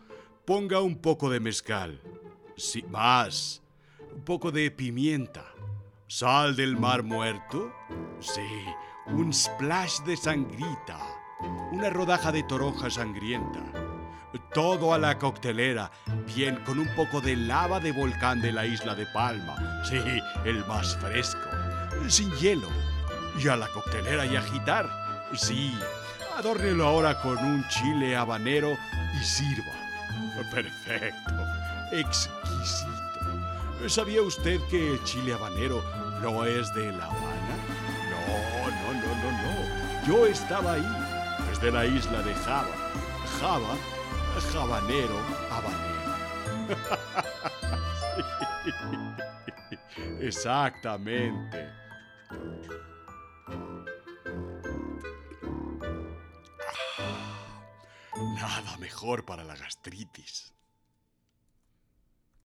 Ponga 0.45 0.81
un 0.81 0.99
poco 0.99 1.31
de 1.31 1.39
mezcal. 1.39 1.99
Sí, 2.55 2.83
más. 2.83 3.63
Un 4.13 4.21
poco 4.21 4.51
de 4.51 4.69
pimienta. 4.69 5.47
Sal 6.05 6.55
del 6.55 6.77
mar 6.77 7.01
muerto. 7.01 7.73
Sí, 8.19 8.47
un 9.07 9.33
splash 9.33 10.01
de 10.01 10.15
sangrita. 10.15 10.99
Una 11.71 11.89
rodaja 11.89 12.31
de 12.31 12.43
toronja 12.43 12.91
sangrienta. 12.91 13.63
Todo 14.53 14.93
a 14.93 14.99
la 14.99 15.17
coctelera, 15.17 15.89
bien 16.35 16.57
con 16.63 16.77
un 16.77 16.87
poco 16.95 17.19
de 17.19 17.35
lava 17.35 17.79
de 17.79 17.93
volcán 17.93 18.41
de 18.41 18.51
la 18.51 18.63
isla 18.63 18.93
de 18.93 19.07
Palma. 19.07 19.81
Sí, 19.85 19.97
el 20.45 20.63
más 20.67 20.95
fresco. 20.97 21.49
Sin 22.07 22.31
hielo. 22.33 22.67
Y 23.43 23.47
a 23.47 23.55
la 23.55 23.67
coctelera 23.69 24.27
y 24.27 24.35
agitar. 24.35 24.87
Sí, 25.33 25.73
Adórnelo 26.37 26.87
ahora 26.87 27.19
con 27.21 27.37
un 27.37 27.67
chile 27.67 28.15
habanero 28.15 28.77
y 29.19 29.23
sirva. 29.23 29.73
Perfecto. 30.51 31.33
Exquisito. 31.91 32.91
¿Sabía 33.87 34.21
usted 34.21 34.59
que 34.69 34.93
el 34.93 35.03
chile 35.03 35.33
habanero 35.33 35.83
no 36.21 36.45
es 36.45 36.73
de 36.73 36.91
La 36.91 37.05
Habana? 37.05 37.55
No, 38.09 38.69
no, 38.69 38.93
no, 38.93 39.15
no, 39.15 39.31
no. 39.31 40.07
Yo 40.07 40.25
estaba 40.25 40.73
ahí. 40.73 40.87
Es 41.51 41.59
de 41.61 41.71
la 41.71 41.85
isla 41.85 42.21
de 42.21 42.33
Java. 42.35 42.75
Java, 43.39 43.75
jabanero, 44.51 45.19
habanero. 45.49 45.91
Exactamente. 50.21 51.80
Mejor 59.01 59.25
para 59.25 59.43
la 59.43 59.55
gastritis. 59.55 60.53